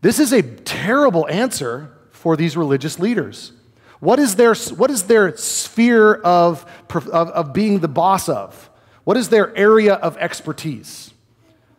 This 0.00 0.18
is 0.18 0.32
a 0.32 0.42
terrible 0.42 1.28
answer 1.28 1.96
for 2.10 2.36
these 2.36 2.56
religious 2.56 2.98
leaders. 2.98 3.52
What 4.00 4.18
is 4.18 4.34
their, 4.34 4.56
what 4.56 4.90
is 4.90 5.04
their 5.04 5.36
sphere 5.36 6.14
of, 6.14 6.68
of, 6.90 7.06
of 7.08 7.52
being 7.52 7.78
the 7.78 7.86
boss 7.86 8.28
of? 8.28 8.68
What 9.04 9.16
is 9.16 9.28
their 9.28 9.56
area 9.56 9.94
of 9.94 10.16
expertise? 10.16 11.14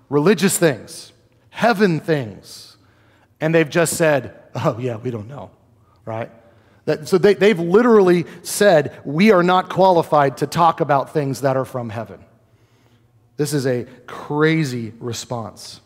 Religious 0.07 0.57
things, 0.57 1.11
heaven 1.49 1.99
things. 1.99 2.77
And 3.41 3.53
they've 3.53 3.69
just 3.69 3.97
said, 3.97 4.39
oh, 4.55 4.77
yeah, 4.79 4.95
we 4.95 5.11
don't 5.11 5.27
know, 5.27 5.51
right? 6.05 6.31
That, 6.85 7.07
so 7.07 7.17
they, 7.17 7.35
they've 7.35 7.59
literally 7.59 8.25
said, 8.41 8.99
We 9.05 9.31
are 9.31 9.43
not 9.43 9.69
qualified 9.69 10.37
to 10.37 10.47
talk 10.47 10.81
about 10.81 11.13
things 11.13 11.41
that 11.41 11.55
are 11.55 11.65
from 11.65 11.89
heaven. 11.89 12.23
This 13.37 13.53
is 13.53 13.65
a 13.65 13.85
crazy 14.07 14.93
response. 14.99 15.81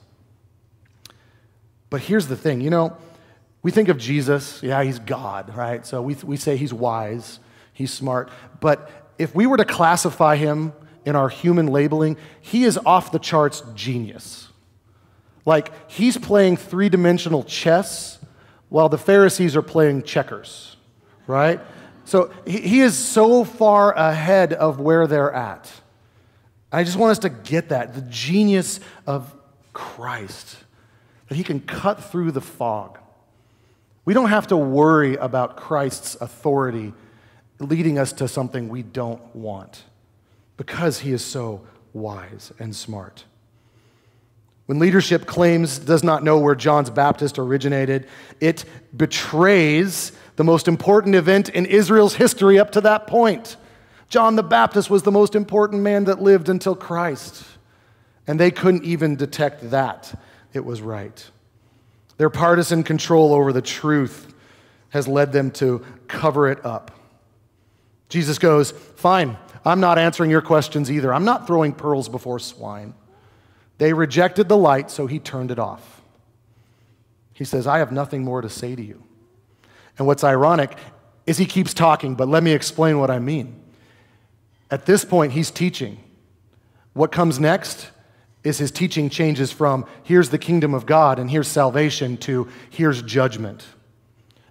But 1.90 2.02
here's 2.02 2.28
the 2.28 2.36
thing 2.36 2.62
you 2.62 2.70
know, 2.70 2.98
we 3.62 3.72
think 3.72 3.90
of 3.90 3.98
Jesus, 3.98 4.62
yeah, 4.64 4.84
he's 4.84 5.00
God, 5.00 5.56
right? 5.56 5.86
So 5.86 6.02
we, 6.02 6.16
we 6.24 6.38
say 6.38 6.58
he's 6.58 6.74
wise, 6.74 7.40
he's 7.74 7.94
smart. 7.94 8.30
But 8.60 8.90
if 9.18 9.36
we 9.36 9.46
were 9.46 9.58
to 9.58 9.66
classify 9.66 10.36
him 10.36 10.74
in 11.06 11.16
our 11.16 11.30
human 11.30 11.68
labeling, 11.68 12.18
he 12.42 12.64
is 12.64 12.78
off 12.86 13.12
the 13.12 13.20
charts 13.20 13.62
genius. 13.76 14.50
Like, 15.46 15.72
he's 15.90 16.18
playing 16.18 16.58
three 16.58 16.90
dimensional 16.90 17.44
chess 17.44 18.20
while 18.74 18.90
the 18.90 18.98
Pharisees 18.98 19.56
are 19.56 19.62
playing 19.62 20.02
checkers 20.02 20.74
right? 21.28 21.60
So 22.06 22.32
he 22.46 22.82
is 22.82 22.98
so 22.98 23.44
far 23.44 23.94
ahead 23.94 24.54
of 24.54 24.80
where 24.80 25.08
they're 25.08 25.32
at. 25.32 25.72
I 26.72 26.84
just 26.84 26.98
want 26.98 27.12
us 27.12 27.20
to 27.20 27.30
get 27.30 27.70
that 27.70 27.94
the 27.94 28.02
genius 28.02 28.80
of 29.08 29.34
Christ, 29.74 30.58
that 31.30 31.36
he 31.36 31.44
can 31.44 31.62
cut 31.62 32.04
through 32.04 32.32
the 32.32 32.42
fog. 32.42 33.00
We 34.06 34.14
don't 34.14 34.30
have 34.30 34.48
to 34.48 34.58
worry 34.58 35.16
about 35.16 35.56
Christ's 35.56 36.16
authority 36.16 36.94
leading 37.60 37.98
us 37.98 38.12
to 38.14 38.28
something 38.28 38.68
we 38.68 38.82
don't 38.82 39.22
want 39.34 39.84
because 40.58 41.00
he 41.00 41.14
is 41.14 41.24
so 41.24 41.62
wise 41.94 42.52
and 42.60 42.76
smart. 42.76 43.24
When 44.66 44.80
leadership 44.80 45.26
claims 45.26 45.78
does 45.78 46.04
not 46.04 46.24
know 46.24 46.38
where 46.38 46.56
John's 46.56 46.90
Baptist 46.90 47.38
originated, 47.38 48.08
it 48.40 48.64
betrays 48.96 50.14
the 50.36 50.44
most 50.44 50.68
important 50.68 51.16
event 51.16 51.50
in 51.50 51.66
Israel's 51.66 52.16
history 52.16 52.58
up 52.58 52.72
to 52.72 52.82
that 52.82 53.08
point. 53.08 53.58
John 54.10 54.36
the 54.36 54.44
Baptist 54.44 54.90
was 54.90 55.04
the 55.04 55.12
most 55.12 55.36
important 55.36 55.82
man 55.82 56.06
that 56.06 56.22
lived 56.22 56.48
until 56.48 56.76
Christ. 56.76 57.46
And 58.26 58.40
they 58.40 58.52
couldn't 58.52 58.86
even 58.86 59.16
detect 59.16 59.72
that 59.72 60.18
it 60.54 60.64
was 60.64 60.82
right. 60.82 61.30
Their 62.18 62.30
partisan 62.30 62.84
control 62.84 63.34
over 63.34 63.52
the 63.52 63.62
truth 63.62 64.34
has 64.90 65.08
led 65.08 65.34
them 65.34 65.52
to 65.52 65.84
cover 66.08 66.48
it 66.48 66.64
up. 66.66 66.92
Jesus 68.08 68.38
goes, 68.38 68.72
Fine, 68.72 69.36
I'm 69.66 69.80
not 69.80 69.98
answering 69.98 70.30
your 70.30 70.42
questions 70.42 70.92
either. 70.92 71.14
I'm 71.14 71.26
not 71.26 71.48
throwing 71.48 71.74
pearls 71.74 72.08
before 72.08 72.40
swine. 72.40 72.94
They 73.78 73.94
rejected 73.94 74.50
the 74.50 74.58
light, 74.58 74.92
so 74.92 75.08
he 75.08 75.20
turned 75.20 75.52
it 75.52 75.60
off. 75.60 76.02
He 77.34 77.44
says, 77.44 77.66
I 77.66 77.80
have 77.80 77.92
nothing 77.92 78.24
more 78.24 78.42
to 78.42 78.50
say 78.50 78.76
to 78.76 78.82
you. 78.82 79.04
And 79.98 80.08
what's 80.08 80.24
ironic 80.24 80.78
is 81.26 81.38
he 81.38 81.46
keeps 81.46 81.74
talking, 81.74 82.16
but 82.16 82.28
let 82.28 82.44
me 82.44 82.52
explain 82.52 83.00
what 83.00 83.10
I 83.10 83.20
mean. 83.20 83.60
At 84.70 84.86
this 84.86 85.06
point, 85.06 85.34
he's 85.34 85.52
teaching. 85.52 86.04
What 86.94 87.12
comes 87.12 87.40
next 87.40 87.90
is 88.44 88.58
his 88.58 88.72
teaching 88.72 89.10
changes 89.10 89.52
from 89.52 89.86
here's 90.04 90.30
the 90.30 90.38
kingdom 90.38 90.74
of 90.74 90.86
God 90.86 91.18
and 91.18 91.30
here's 91.30 91.48
salvation 91.48 92.18
to 92.18 92.48
here's 92.70 93.02
judgment. 93.02 93.66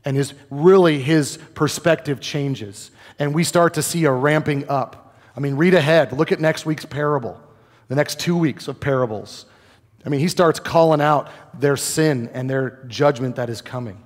And 0.04 0.16
his, 0.16 0.34
really, 0.50 1.00
his 1.00 1.38
perspective 1.54 2.20
changes. 2.20 2.90
And 3.18 3.34
we 3.34 3.44
start 3.44 3.74
to 3.74 3.82
see 3.82 4.04
a 4.04 4.10
ramping 4.10 4.68
up. 4.68 5.16
I 5.36 5.40
mean, 5.40 5.54
read 5.54 5.74
ahead. 5.74 6.12
Look 6.12 6.32
at 6.32 6.40
next 6.40 6.66
week's 6.66 6.84
parable, 6.84 7.40
the 7.92 7.96
next 7.96 8.18
two 8.18 8.34
weeks 8.34 8.68
of 8.68 8.80
parables. 8.80 9.44
I 10.02 10.08
mean, 10.08 10.20
he 10.20 10.28
starts 10.28 10.58
calling 10.58 11.02
out 11.02 11.28
their 11.52 11.76
sin 11.76 12.30
and 12.32 12.48
their 12.48 12.82
judgment 12.86 13.36
that 13.36 13.50
is 13.50 13.60
coming. 13.60 14.02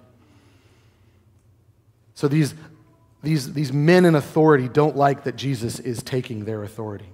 So 2.14 2.26
these, 2.26 2.52
these, 3.22 3.52
these 3.52 3.72
men 3.72 4.04
in 4.04 4.16
authority 4.16 4.66
don't 4.66 4.96
like 4.96 5.22
that 5.22 5.36
Jesus 5.36 5.78
is 5.78 6.02
taking 6.02 6.46
their 6.46 6.64
authority. 6.64 7.06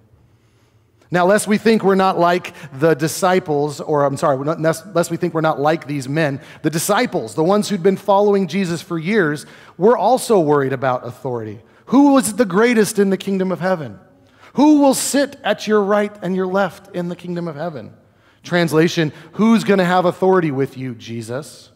Now, 1.10 1.26
lest 1.26 1.46
we 1.46 1.58
think 1.58 1.84
we're 1.84 1.94
not 1.94 2.18
like 2.18 2.54
the 2.72 2.94
disciples, 2.94 3.82
or 3.82 4.04
I'm 4.04 4.16
sorry, 4.16 4.38
lest 4.38 5.10
we 5.10 5.18
think 5.18 5.34
we're 5.34 5.42
not 5.42 5.60
like 5.60 5.86
these 5.86 6.08
men, 6.08 6.40
the 6.62 6.70
disciples, 6.70 7.34
the 7.34 7.44
ones 7.44 7.68
who'd 7.68 7.82
been 7.82 7.98
following 7.98 8.48
Jesus 8.48 8.80
for 8.80 8.98
years, 8.98 9.44
were 9.76 9.98
also 9.98 10.40
worried 10.40 10.72
about 10.72 11.06
authority. 11.06 11.60
Who 11.86 12.14
was 12.14 12.36
the 12.36 12.46
greatest 12.46 12.98
in 12.98 13.10
the 13.10 13.18
kingdom 13.18 13.52
of 13.52 13.60
heaven? 13.60 13.98
Who 14.54 14.80
will 14.80 14.94
sit 14.94 15.36
at 15.42 15.66
your 15.66 15.82
right 15.82 16.14
and 16.22 16.36
your 16.36 16.46
left 16.46 16.94
in 16.94 17.08
the 17.08 17.16
kingdom 17.16 17.48
of 17.48 17.56
heaven? 17.56 17.94
Translation 18.42 19.12
Who's 19.32 19.64
going 19.64 19.78
to 19.78 19.84
have 19.84 20.04
authority 20.04 20.50
with 20.50 20.76
you, 20.76 20.94
Jesus? 20.94 21.70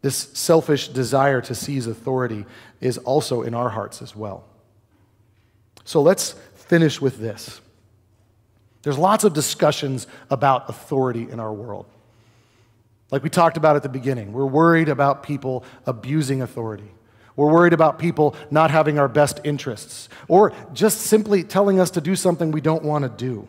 This 0.00 0.16
selfish 0.16 0.88
desire 0.88 1.40
to 1.42 1.54
seize 1.54 1.86
authority 1.86 2.46
is 2.80 2.98
also 2.98 3.42
in 3.42 3.52
our 3.54 3.68
hearts 3.68 4.00
as 4.00 4.14
well. 4.14 4.44
So 5.84 6.02
let's 6.02 6.32
finish 6.54 7.00
with 7.00 7.18
this. 7.18 7.60
There's 8.82 8.98
lots 8.98 9.24
of 9.24 9.32
discussions 9.32 10.06
about 10.30 10.70
authority 10.70 11.28
in 11.28 11.40
our 11.40 11.52
world. 11.52 11.86
Like 13.10 13.22
we 13.22 13.30
talked 13.30 13.56
about 13.56 13.74
at 13.74 13.82
the 13.82 13.88
beginning, 13.88 14.32
we're 14.32 14.46
worried 14.46 14.88
about 14.88 15.22
people 15.22 15.64
abusing 15.86 16.42
authority. 16.42 16.90
We're 17.38 17.52
worried 17.52 17.72
about 17.72 18.00
people 18.00 18.34
not 18.50 18.72
having 18.72 18.98
our 18.98 19.06
best 19.06 19.38
interests 19.44 20.08
or 20.26 20.52
just 20.72 21.02
simply 21.02 21.44
telling 21.44 21.78
us 21.78 21.92
to 21.92 22.00
do 22.00 22.16
something 22.16 22.50
we 22.50 22.60
don't 22.60 22.82
want 22.82 23.04
to 23.04 23.08
do. 23.08 23.46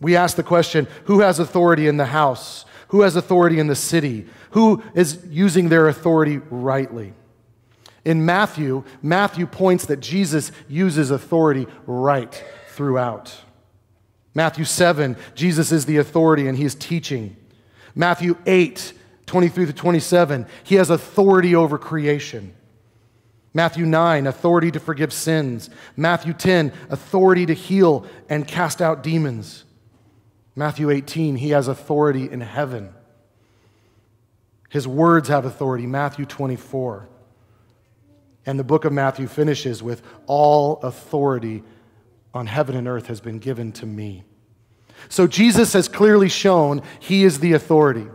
We 0.00 0.16
ask 0.16 0.38
the 0.38 0.42
question 0.42 0.88
who 1.04 1.20
has 1.20 1.38
authority 1.38 1.86
in 1.86 1.98
the 1.98 2.06
house? 2.06 2.64
Who 2.88 3.02
has 3.02 3.14
authority 3.14 3.58
in 3.58 3.66
the 3.66 3.74
city? 3.74 4.26
Who 4.52 4.82
is 4.94 5.18
using 5.28 5.68
their 5.68 5.86
authority 5.86 6.38
rightly? 6.48 7.12
In 8.06 8.24
Matthew, 8.24 8.84
Matthew 9.02 9.46
points 9.46 9.84
that 9.86 10.00
Jesus 10.00 10.50
uses 10.66 11.10
authority 11.10 11.66
right 11.86 12.42
throughout. 12.68 13.36
Matthew 14.32 14.64
7, 14.64 15.18
Jesus 15.34 15.72
is 15.72 15.84
the 15.84 15.98
authority 15.98 16.48
and 16.48 16.56
he 16.56 16.64
is 16.64 16.74
teaching. 16.74 17.36
Matthew 17.94 18.38
8, 18.46 18.94
23 19.26 19.66
to 19.66 19.72
27, 19.72 20.46
he 20.64 20.76
has 20.76 20.90
authority 20.90 21.54
over 21.54 21.78
creation. 21.78 22.54
Matthew 23.52 23.86
9, 23.86 24.26
authority 24.26 24.70
to 24.70 24.80
forgive 24.80 25.12
sins. 25.12 25.70
Matthew 25.96 26.32
10, 26.32 26.72
authority 26.90 27.46
to 27.46 27.54
heal 27.54 28.06
and 28.28 28.46
cast 28.46 28.82
out 28.82 29.02
demons. 29.02 29.64
Matthew 30.54 30.90
18, 30.90 31.36
he 31.36 31.50
has 31.50 31.66
authority 31.66 32.30
in 32.30 32.40
heaven. 32.40 32.92
His 34.68 34.86
words 34.86 35.28
have 35.28 35.44
authority. 35.44 35.86
Matthew 35.86 36.26
24. 36.26 37.08
And 38.44 38.58
the 38.58 38.64
book 38.64 38.84
of 38.84 38.92
Matthew 38.92 39.26
finishes 39.26 39.82
with 39.82 40.02
all 40.26 40.80
authority 40.82 41.62
on 42.32 42.46
heaven 42.46 42.76
and 42.76 42.86
earth 42.86 43.06
has 43.06 43.20
been 43.20 43.38
given 43.38 43.72
to 43.72 43.86
me. 43.86 44.24
So 45.08 45.26
Jesus 45.26 45.72
has 45.72 45.88
clearly 45.88 46.28
shown 46.28 46.82
he 47.00 47.24
is 47.24 47.40
the 47.40 47.54
authority. 47.54 48.06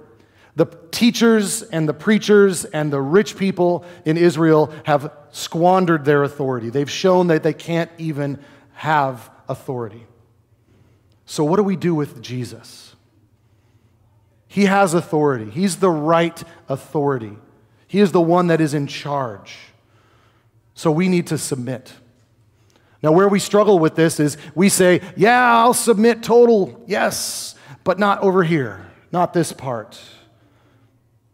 The 0.56 0.66
teachers 0.92 1.62
and 1.62 1.88
the 1.88 1.94
preachers 1.94 2.66
and 2.66 2.92
the 2.92 3.02
rich 3.02 3.38
people 3.38 3.86
in 4.04 4.18
Israel 4.18 4.74
have 4.86 5.12
squandered 5.32 6.04
their 6.04 6.24
authority. 6.24 6.70
They've 6.70 6.90
shown 6.90 7.28
that 7.28 7.44
they 7.44 7.54
can't 7.54 7.90
even 7.98 8.40
have 8.74 9.30
authority. 9.48 10.06
So, 11.26 11.44
what 11.46 11.58
do 11.58 11.64
we 11.64 11.78
do 11.78 11.96
with 11.96 12.22
Jesus? 12.22 12.96
He 14.48 14.66
has 14.66 14.94
authority, 14.94 15.50
He's 15.50 15.78
the 15.78 15.90
right 15.90 16.44
authority, 16.68 17.38
He 17.88 18.00
is 18.00 18.12
the 18.12 18.22
one 18.22 18.48
that 18.48 18.60
is 18.60 18.74
in 18.74 18.88
charge. 18.88 19.58
So, 20.74 20.92
we 20.92 21.08
need 21.08 21.28
to 21.28 21.38
submit. 21.38 21.94
Now, 23.02 23.14
where 23.14 23.30
we 23.30 23.40
struggle 23.40 23.80
with 23.80 23.96
this 23.96 24.20
is 24.20 24.36
we 24.54 24.68
say, 24.68 25.02
Yeah, 25.16 25.60
I'll 25.60 25.74
submit 25.74 26.22
total, 26.22 26.84
yes, 26.86 27.56
but 27.86 27.98
not 27.98 28.20
over 28.20 28.44
here, 28.44 28.92
not 29.14 29.34
this 29.34 29.54
part. 29.54 30.00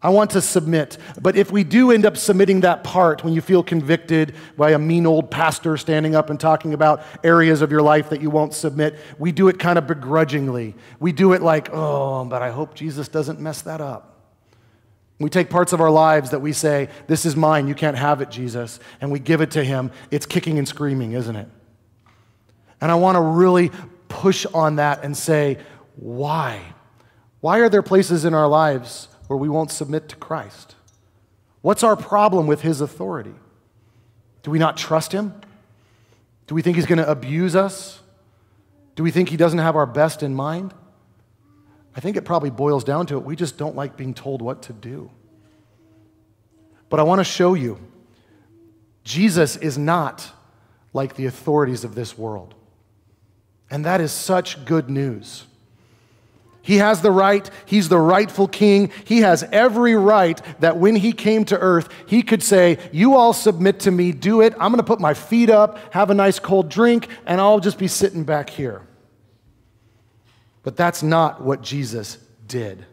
I 0.00 0.10
want 0.10 0.30
to 0.30 0.40
submit. 0.40 0.96
But 1.20 1.36
if 1.36 1.50
we 1.50 1.64
do 1.64 1.90
end 1.90 2.06
up 2.06 2.16
submitting 2.16 2.60
that 2.60 2.84
part 2.84 3.24
when 3.24 3.32
you 3.32 3.40
feel 3.40 3.64
convicted 3.64 4.34
by 4.56 4.70
a 4.70 4.78
mean 4.78 5.06
old 5.06 5.30
pastor 5.30 5.76
standing 5.76 6.14
up 6.14 6.30
and 6.30 6.38
talking 6.38 6.72
about 6.72 7.02
areas 7.24 7.62
of 7.62 7.72
your 7.72 7.82
life 7.82 8.10
that 8.10 8.20
you 8.20 8.30
won't 8.30 8.54
submit, 8.54 8.96
we 9.18 9.32
do 9.32 9.48
it 9.48 9.58
kind 9.58 9.76
of 9.76 9.88
begrudgingly. 9.88 10.76
We 11.00 11.10
do 11.10 11.32
it 11.32 11.42
like, 11.42 11.70
oh, 11.72 12.24
but 12.26 12.42
I 12.42 12.50
hope 12.50 12.74
Jesus 12.74 13.08
doesn't 13.08 13.40
mess 13.40 13.62
that 13.62 13.80
up. 13.80 14.14
We 15.18 15.30
take 15.30 15.50
parts 15.50 15.72
of 15.72 15.80
our 15.80 15.90
lives 15.90 16.30
that 16.30 16.40
we 16.40 16.52
say, 16.52 16.88
this 17.08 17.26
is 17.26 17.34
mine, 17.34 17.66
you 17.66 17.74
can't 17.74 17.96
have 17.96 18.20
it, 18.20 18.30
Jesus, 18.30 18.78
and 19.00 19.10
we 19.10 19.18
give 19.18 19.40
it 19.40 19.50
to 19.52 19.64
him. 19.64 19.90
It's 20.12 20.26
kicking 20.26 20.58
and 20.58 20.68
screaming, 20.68 21.12
isn't 21.12 21.34
it? 21.34 21.48
And 22.80 22.92
I 22.92 22.94
want 22.94 23.16
to 23.16 23.20
really 23.20 23.72
push 24.06 24.46
on 24.46 24.76
that 24.76 25.02
and 25.02 25.16
say, 25.16 25.58
why? 25.96 26.62
Why 27.40 27.58
are 27.58 27.68
there 27.68 27.82
places 27.82 28.24
in 28.24 28.32
our 28.32 28.46
lives 28.46 29.08
where 29.28 29.36
we 29.36 29.48
won't 29.48 29.70
submit 29.70 30.08
to 30.08 30.16
Christ? 30.16 30.74
What's 31.62 31.82
our 31.82 31.96
problem 31.96 32.46
with 32.46 32.62
his 32.62 32.80
authority? 32.80 33.34
Do 34.42 34.50
we 34.50 34.58
not 34.58 34.76
trust 34.76 35.12
him? 35.12 35.40
Do 36.46 36.54
we 36.54 36.62
think 36.62 36.76
he's 36.76 36.86
going 36.86 36.98
to 36.98 37.08
abuse 37.08 37.54
us? 37.54 38.00
Do 38.96 39.02
we 39.02 39.10
think 39.10 39.28
he 39.28 39.36
doesn't 39.36 39.58
have 39.58 39.76
our 39.76 39.86
best 39.86 40.22
in 40.22 40.34
mind? 40.34 40.74
I 41.94 42.00
think 42.00 42.16
it 42.16 42.24
probably 42.24 42.50
boils 42.50 42.84
down 42.84 43.06
to 43.06 43.16
it. 43.16 43.24
We 43.24 43.36
just 43.36 43.58
don't 43.58 43.76
like 43.76 43.96
being 43.96 44.14
told 44.14 44.40
what 44.40 44.62
to 44.62 44.72
do. 44.72 45.10
But 46.88 47.00
I 47.00 47.02
want 47.02 47.18
to 47.20 47.24
show 47.24 47.54
you 47.54 47.78
Jesus 49.04 49.56
is 49.56 49.76
not 49.76 50.30
like 50.92 51.16
the 51.16 51.26
authorities 51.26 51.84
of 51.84 51.94
this 51.94 52.16
world. 52.16 52.54
And 53.70 53.84
that 53.84 54.00
is 54.00 54.12
such 54.12 54.64
good 54.64 54.88
news. 54.88 55.44
He 56.62 56.76
has 56.76 57.00
the 57.00 57.10
right, 57.10 57.48
he's 57.64 57.88
the 57.88 57.98
rightful 57.98 58.46
king. 58.46 58.90
He 59.04 59.20
has 59.20 59.42
every 59.44 59.94
right 59.94 60.40
that 60.60 60.76
when 60.76 60.96
he 60.96 61.12
came 61.12 61.44
to 61.46 61.58
earth, 61.58 61.88
he 62.06 62.22
could 62.22 62.42
say, 62.42 62.78
You 62.92 63.16
all 63.16 63.32
submit 63.32 63.80
to 63.80 63.90
me, 63.90 64.12
do 64.12 64.42
it. 64.42 64.52
I'm 64.54 64.70
going 64.70 64.76
to 64.76 64.82
put 64.82 65.00
my 65.00 65.14
feet 65.14 65.48
up, 65.48 65.78
have 65.94 66.10
a 66.10 66.14
nice 66.14 66.38
cold 66.38 66.68
drink, 66.68 67.08
and 67.26 67.40
I'll 67.40 67.60
just 67.60 67.78
be 67.78 67.88
sitting 67.88 68.24
back 68.24 68.50
here. 68.50 68.82
But 70.62 70.76
that's 70.76 71.02
not 71.02 71.40
what 71.40 71.62
Jesus 71.62 72.18
did. 72.46 72.84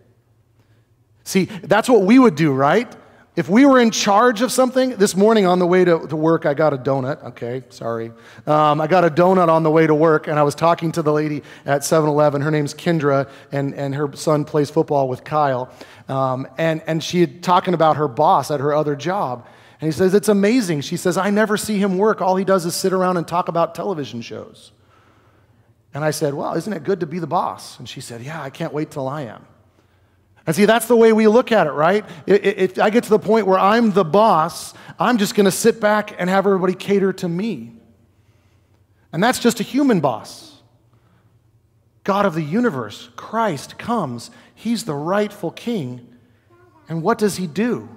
See, 1.25 1.45
that's 1.45 1.89
what 1.89 2.03
we 2.03 2.19
would 2.19 2.35
do, 2.35 2.53
right? 2.53 2.95
If 3.35 3.49
we 3.49 3.65
were 3.65 3.81
in 3.81 3.91
charge 3.91 4.41
of 4.41 4.49
something, 4.49 4.91
this 4.91 5.13
morning 5.13 5.45
on 5.45 5.59
the 5.59 5.67
way 5.67 5.83
to, 5.83 6.07
to 6.07 6.15
work, 6.15 6.45
I 6.45 6.53
got 6.53 6.73
a 6.73 6.77
donut. 6.77 7.21
Okay, 7.21 7.63
sorry. 7.67 8.13
Um, 8.47 8.79
I 8.79 8.87
got 8.87 9.03
a 9.03 9.09
donut 9.09 9.49
on 9.49 9.63
the 9.63 9.71
way 9.71 9.85
to 9.85 9.93
work, 9.93 10.27
and 10.27 10.39
I 10.39 10.43
was 10.43 10.55
talking 10.55 10.93
to 10.93 11.01
the 11.01 11.11
lady 11.11 11.43
at 11.65 11.83
7 11.83 12.09
Eleven. 12.09 12.41
Her 12.41 12.49
name's 12.49 12.73
Kendra, 12.73 13.29
and, 13.51 13.73
and 13.75 13.93
her 13.93 14.09
son 14.15 14.45
plays 14.45 14.69
football 14.69 15.09
with 15.09 15.25
Kyle. 15.25 15.69
Um, 16.07 16.47
and, 16.57 16.81
and 16.87 17.03
she 17.03 17.19
had 17.19 17.43
talking 17.43 17.73
about 17.73 17.97
her 17.97 18.07
boss 18.07 18.51
at 18.51 18.61
her 18.61 18.73
other 18.73 18.95
job. 18.95 19.45
And 19.81 19.87
he 19.89 19.91
says, 19.91 20.13
It's 20.13 20.29
amazing. 20.29 20.81
She 20.81 20.95
says, 20.95 21.17
I 21.17 21.29
never 21.29 21.57
see 21.57 21.77
him 21.77 21.97
work. 21.97 22.21
All 22.21 22.37
he 22.37 22.45
does 22.45 22.65
is 22.65 22.73
sit 22.73 22.93
around 22.93 23.17
and 23.17 23.27
talk 23.27 23.49
about 23.49 23.75
television 23.75 24.21
shows. 24.21 24.71
And 25.93 26.05
I 26.05 26.11
said, 26.11 26.33
Well, 26.33 26.53
isn't 26.53 26.71
it 26.71 26.85
good 26.85 27.01
to 27.01 27.05
be 27.05 27.19
the 27.19 27.27
boss? 27.27 27.79
And 27.79 27.89
she 27.89 27.99
said, 27.99 28.21
Yeah, 28.21 28.41
I 28.41 28.49
can't 28.49 28.71
wait 28.71 28.91
till 28.91 29.09
I 29.09 29.23
am. 29.23 29.45
And 30.47 30.55
see, 30.55 30.65
that's 30.65 30.87
the 30.87 30.95
way 30.95 31.11
we 31.11 31.27
look 31.27 31.51
at 31.51 31.65
it, 31.65 31.71
right? 31.71 32.05
If 32.27 32.79
I 32.79 32.89
get 32.89 33.03
to 33.05 33.09
the 33.09 33.19
point 33.19 33.47
where 33.47 33.57
I'm 33.57 33.91
the 33.91 34.05
boss, 34.05 34.73
I'm 34.99 35.17
just 35.17 35.33
going 35.33 35.45
to 35.45 35.51
sit 35.51 35.79
back 35.81 36.15
and 36.19 36.29
have 36.29 36.45
everybody 36.45 36.75
cater 36.75 37.11
to 37.13 37.27
me. 37.27 37.73
And 39.11 39.23
that's 39.23 39.39
just 39.39 39.59
a 39.59 39.63
human 39.63 40.01
boss. 40.01 40.61
God 42.03 42.25
of 42.25 42.35
the 42.35 42.43
universe, 42.43 43.09
Christ, 43.15 43.79
comes. 43.79 44.29
He's 44.53 44.83
the 44.83 44.93
rightful 44.93 45.49
king. 45.51 46.07
And 46.87 47.01
what 47.01 47.17
does 47.17 47.37
he 47.37 47.47
do? 47.47 47.89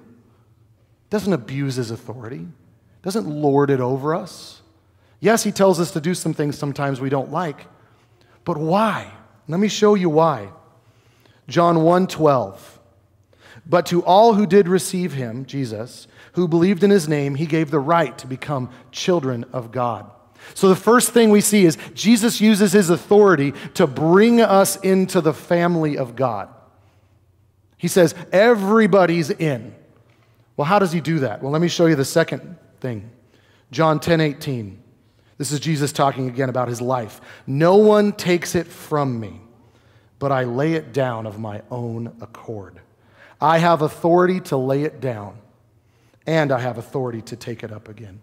Doesn't 1.09 1.33
abuse 1.33 1.75
his 1.75 1.91
authority, 1.91 2.47
doesn't 3.01 3.27
lord 3.27 3.69
it 3.69 3.79
over 3.79 4.15
us. 4.15 4.61
Yes, 5.19 5.43
he 5.43 5.51
tells 5.51 5.79
us 5.79 5.91
to 5.91 6.01
do 6.01 6.13
some 6.13 6.33
things 6.33 6.57
sometimes 6.57 7.01
we 7.01 7.09
don't 7.09 7.31
like, 7.31 7.67
but 8.45 8.57
why? 8.57 9.11
Let 9.47 9.59
me 9.59 9.67
show 9.67 9.95
you 9.95 10.09
why. 10.09 10.49
John 11.49 11.77
1:12. 11.77 12.79
But 13.65 13.85
to 13.87 14.03
all 14.03 14.33
who 14.33 14.47
did 14.47 14.67
receive 14.67 15.13
him, 15.13 15.45
Jesus, 15.45 16.07
who 16.33 16.47
believed 16.47 16.83
in 16.83 16.89
his 16.89 17.07
name, 17.07 17.35
he 17.35 17.45
gave 17.45 17.71
the 17.71 17.79
right 17.79 18.17
to 18.17 18.27
become 18.27 18.69
children 18.91 19.45
of 19.51 19.71
God. 19.71 20.09
So 20.53 20.69
the 20.69 20.75
first 20.75 21.11
thing 21.11 21.29
we 21.29 21.41
see 21.41 21.65
is 21.65 21.77
Jesus 21.93 22.41
uses 22.41 22.71
his 22.71 22.89
authority 22.89 23.53
to 23.75 23.85
bring 23.85 24.41
us 24.41 24.77
into 24.77 25.21
the 25.21 25.33
family 25.33 25.97
of 25.97 26.15
God. 26.15 26.49
He 27.77 27.87
says, 27.87 28.15
everybody's 28.31 29.29
in. 29.29 29.75
Well, 30.57 30.65
how 30.65 30.79
does 30.79 30.91
he 30.91 31.01
do 31.01 31.19
that? 31.19 31.41
Well, 31.41 31.51
let 31.51 31.61
me 31.61 31.67
show 31.67 31.85
you 31.85 31.95
the 31.95 32.05
second 32.05 32.57
thing. 32.79 33.09
John 33.71 33.99
10 33.99 34.19
18. 34.19 34.81
This 35.37 35.53
is 35.53 35.61
Jesus 35.61 35.93
talking 35.93 36.27
again 36.27 36.49
about 36.49 36.67
his 36.67 36.81
life. 36.81 37.21
No 37.47 37.77
one 37.77 38.11
takes 38.11 38.55
it 38.55 38.67
from 38.67 39.19
me, 39.19 39.39
but 40.19 40.31
I 40.31 40.43
lay 40.43 40.73
it 40.73 40.93
down 40.93 41.25
of 41.25 41.39
my 41.39 41.61
own 41.71 42.15
accord. 42.21 42.79
I 43.41 43.57
have 43.57 43.81
authority 43.81 44.39
to 44.41 44.57
lay 44.57 44.83
it 44.83 44.99
down, 45.01 45.37
and 46.27 46.51
I 46.51 46.59
have 46.59 46.77
authority 46.77 47.21
to 47.23 47.35
take 47.35 47.63
it 47.63 47.71
up 47.71 47.87
again. 47.87 48.21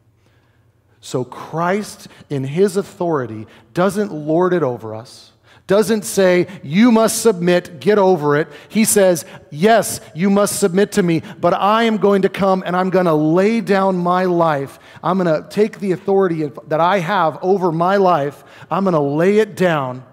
So 1.01 1.25
Christ, 1.25 2.09
in 2.31 2.45
his 2.45 2.77
authority, 2.77 3.47
doesn't 3.73 4.13
lord 4.13 4.53
it 4.53 4.63
over 4.63 4.95
us 4.95 5.33
doesn't 5.67 6.05
say, 6.05 6.47
you 6.63 6.93
must 6.93 7.23
submit, 7.23 7.81
get 7.81 7.99
over 7.99 8.37
it. 8.37 8.49
He 8.69 8.85
says, 8.85 9.25
yes, 9.51 10.01
you 10.15 10.31
must 10.31 10.61
submit 10.61 10.93
to 10.93 11.03
me, 11.03 11.23
but 11.41 11.55
I 11.55 11.85
am 11.85 11.97
going 11.97 12.23
to 12.23 12.29
come 12.29 12.63
and 12.65 12.77
I'm 12.77 12.91
going 12.91 13.07
to 13.07 13.15
lay 13.15 13.61
down 13.61 13.97
my 13.97 14.27
life. 14.27 14.79
I'm 15.03 15.19
going 15.19 15.43
to 15.43 15.49
take 15.49 15.81
the 15.81 15.93
authority 15.93 16.51
that 16.69 16.81
I 16.81 17.01
have 17.01 17.39
over 17.43 17.73
my 17.73 17.97
life, 17.97 18.45
I'm 18.71 18.85
going 18.85 18.95
to 18.95 19.01
lay 19.01 19.39
it 19.39 19.57
down, 19.57 20.05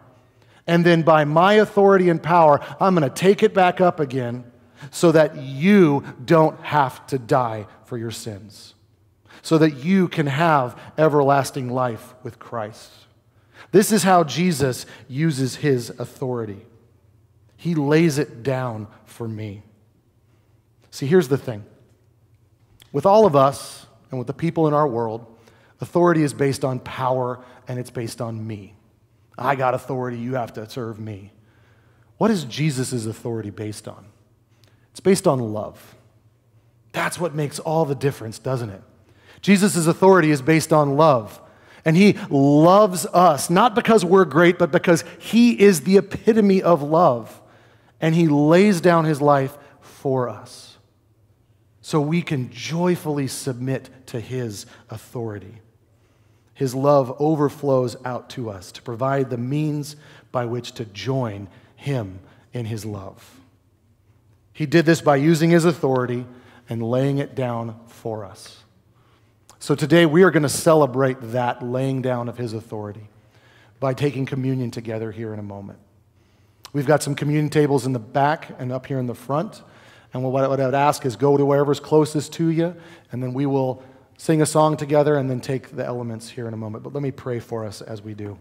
and 0.66 0.86
then 0.86 1.02
by 1.02 1.26
my 1.26 1.54
authority 1.54 2.10
and 2.10 2.22
power, 2.22 2.60
I'm 2.80 2.96
going 2.96 3.10
to 3.10 3.14
take 3.14 3.44
it 3.44 3.54
back 3.54 3.82
up 3.82 4.00
again 4.00 4.46
so 4.92 5.12
that 5.12 5.38
you 5.38 6.04
don't 6.24 6.60
have 6.62 7.06
to 7.08 7.20
die 7.20 7.68
for 7.86 7.98
your 7.98 8.12
sins, 8.12 8.74
so 9.42 9.58
that 9.58 9.76
you 9.76 10.08
can 10.08 10.28
have 10.28 10.80
everlasting 10.98 11.70
life 11.70 12.14
with 12.24 12.40
Christ. 12.40 12.92
This 13.72 13.92
is 13.92 14.04
how 14.04 14.24
Jesus 14.24 14.86
uses 15.08 15.56
his 15.56 15.90
authority. 15.90 16.66
He 17.58 17.76
lays 17.76 18.18
it 18.18 18.44
down 18.44 18.88
for 19.06 19.28
me. 19.28 19.64
See, 20.92 21.08
here's 21.08 21.28
the 21.28 21.38
thing 21.38 21.64
with 22.92 23.06
all 23.06 23.26
of 23.26 23.36
us 23.36 23.88
and 24.12 24.20
with 24.20 24.28
the 24.28 24.34
people 24.34 24.68
in 24.68 24.74
our 24.74 24.88
world, 24.88 25.26
authority 25.82 26.24
is 26.24 26.34
based 26.34 26.64
on 26.64 26.80
power 26.80 27.44
and 27.68 27.80
it's 27.80 27.90
based 27.90 28.22
on 28.22 28.46
me. 28.46 28.76
I 29.38 29.56
got 29.56 29.74
authority, 29.74 30.18
you 30.18 30.36
have 30.36 30.54
to 30.54 30.70
serve 30.70 31.00
me. 31.00 31.32
What 32.18 32.32
is 32.32 32.46
Jesus' 32.46 33.06
authority 33.06 33.50
based 33.50 33.88
on? 33.88 34.06
It's 34.92 35.00
based 35.00 35.28
on 35.28 35.40
love. 35.40 35.96
That's 36.92 37.20
what 37.20 37.34
makes 37.34 37.60
all 37.60 37.86
the 37.86 37.96
difference, 37.96 38.38
doesn't 38.38 38.70
it? 38.70 38.82
Jesus' 39.42 39.88
authority 39.88 40.32
is 40.32 40.42
based 40.42 40.72
on 40.72 40.96
love. 40.96 41.42
And 41.86 41.98
he 41.98 42.14
loves 42.30 43.06
us, 43.08 43.50
not 43.50 43.76
because 43.76 44.06
we're 44.06 44.26
great, 44.26 44.58
but 44.58 44.72
because 44.72 45.04
he 45.20 45.60
is 45.60 45.82
the 45.82 45.98
epitome 45.98 46.62
of 46.62 46.82
love. 46.82 47.42
And 48.00 48.16
he 48.16 48.28
lays 48.28 48.80
down 48.80 49.06
his 49.06 49.22
life 49.22 49.58
for 49.82 50.30
us. 50.30 50.78
So 51.82 52.00
we 52.00 52.22
can 52.22 52.50
joyfully 52.52 53.28
submit 53.28 53.90
to 54.08 54.22
his 54.22 54.66
authority. 54.90 55.60
His 56.54 56.76
love 56.76 57.16
overflows 57.20 57.96
out 58.06 58.30
to 58.32 58.50
us 58.50 58.72
to 58.74 58.82
provide 58.82 59.30
the 59.30 59.38
means 59.38 59.96
by 60.32 60.46
which 60.46 60.74
to 60.74 60.86
join 60.86 61.48
him 61.76 62.20
in 62.54 62.66
his 62.66 62.86
love. 62.86 63.40
He 64.54 64.66
did 64.66 64.86
this 64.86 65.02
by 65.02 65.16
using 65.16 65.50
his 65.50 65.66
authority 65.66 66.26
and 66.70 66.84
laying 66.84 67.18
it 67.18 67.36
down 67.36 67.80
for 67.88 68.24
us. 68.24 68.60
So 69.60 69.76
today 69.76 70.06
we 70.06 70.24
are 70.24 70.32
going 70.32 70.44
to 70.44 70.50
celebrate 70.50 71.18
that 71.22 71.64
laying 71.64 72.02
down 72.02 72.30
of 72.30 72.38
his 72.38 72.54
authority 72.54 73.08
by 73.80 73.94
taking 73.94 74.26
communion 74.26 74.72
together 74.72 75.12
here 75.12 75.34
in 75.34 75.40
a 75.40 75.44
moment. 75.44 75.80
We've 76.72 76.86
got 76.86 77.02
some 77.04 77.16
communion 77.16 77.50
tables 77.50 77.86
in 77.86 77.94
the 77.94 78.00
back 78.00 78.50
and 78.60 78.72
up 78.72 78.86
here 78.86 79.00
in 79.00 79.08
the 79.08 79.16
front. 79.16 79.62
And 80.14 80.24
what 80.24 80.44
I 80.44 80.48
would 80.48 80.60
ask 80.60 81.06
is 81.06 81.16
go 81.16 81.38
to 81.38 81.46
wherever's 81.46 81.80
closest 81.80 82.34
to 82.34 82.50
you, 82.50 82.76
and 83.12 83.24
then 83.24 83.34
we 83.34 83.46
will 83.48 83.82
sing 84.18 84.42
a 84.42 84.46
song 84.46 84.78
together 84.78 85.16
and 85.16 85.30
then 85.30 85.42
take 85.42 85.76
the 85.76 85.86
elements 85.86 86.30
here 86.30 86.48
in 86.48 86.54
a 86.54 86.58
moment. 86.58 86.84
But 86.84 86.94
let 86.94 87.04
me 87.04 87.12
pray 87.12 87.40
for 87.40 87.66
us 87.66 87.82
as 87.82 88.02
we 88.02 88.14
do. 88.14 88.38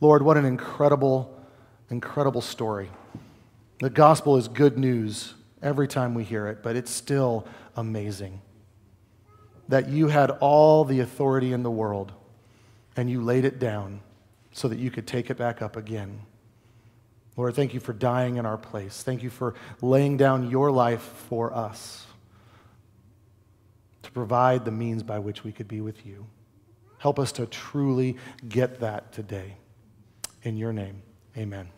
Lord, 0.00 0.22
what 0.22 0.36
an 0.36 0.44
incredible, 0.44 1.34
incredible 1.90 2.40
story. 2.40 2.90
The 3.80 3.90
gospel 3.90 4.36
is 4.36 4.48
good 4.48 4.78
news 4.78 5.34
every 5.62 5.88
time 5.88 6.14
we 6.14 6.24
hear 6.24 6.46
it, 6.48 6.62
but 6.62 6.76
it's 6.76 6.90
still 6.90 7.46
amazing 7.76 8.40
that 9.68 9.88
you 9.88 10.08
had 10.08 10.30
all 10.30 10.84
the 10.84 11.00
authority 11.00 11.52
in 11.52 11.62
the 11.62 11.70
world 11.70 12.12
and 12.96 13.08
you 13.10 13.22
laid 13.22 13.44
it 13.44 13.58
down 13.58 14.00
so 14.50 14.66
that 14.66 14.78
you 14.78 14.90
could 14.90 15.06
take 15.06 15.30
it 15.30 15.36
back 15.36 15.62
up 15.62 15.76
again. 15.76 16.20
Lord, 17.36 17.54
thank 17.54 17.74
you 17.74 17.80
for 17.80 17.92
dying 17.92 18.36
in 18.36 18.46
our 18.46 18.56
place. 18.56 19.02
Thank 19.02 19.22
you 19.22 19.30
for 19.30 19.54
laying 19.80 20.16
down 20.16 20.50
your 20.50 20.72
life 20.72 21.02
for 21.28 21.54
us 21.54 22.07
provide 24.18 24.64
the 24.64 24.72
means 24.72 25.04
by 25.04 25.20
which 25.20 25.44
we 25.44 25.52
could 25.52 25.68
be 25.68 25.80
with 25.80 26.04
you. 26.04 26.26
Help 26.98 27.20
us 27.20 27.30
to 27.30 27.46
truly 27.46 28.16
get 28.48 28.80
that 28.80 29.12
today. 29.12 29.54
In 30.42 30.56
your 30.56 30.72
name, 30.72 31.02
amen. 31.36 31.68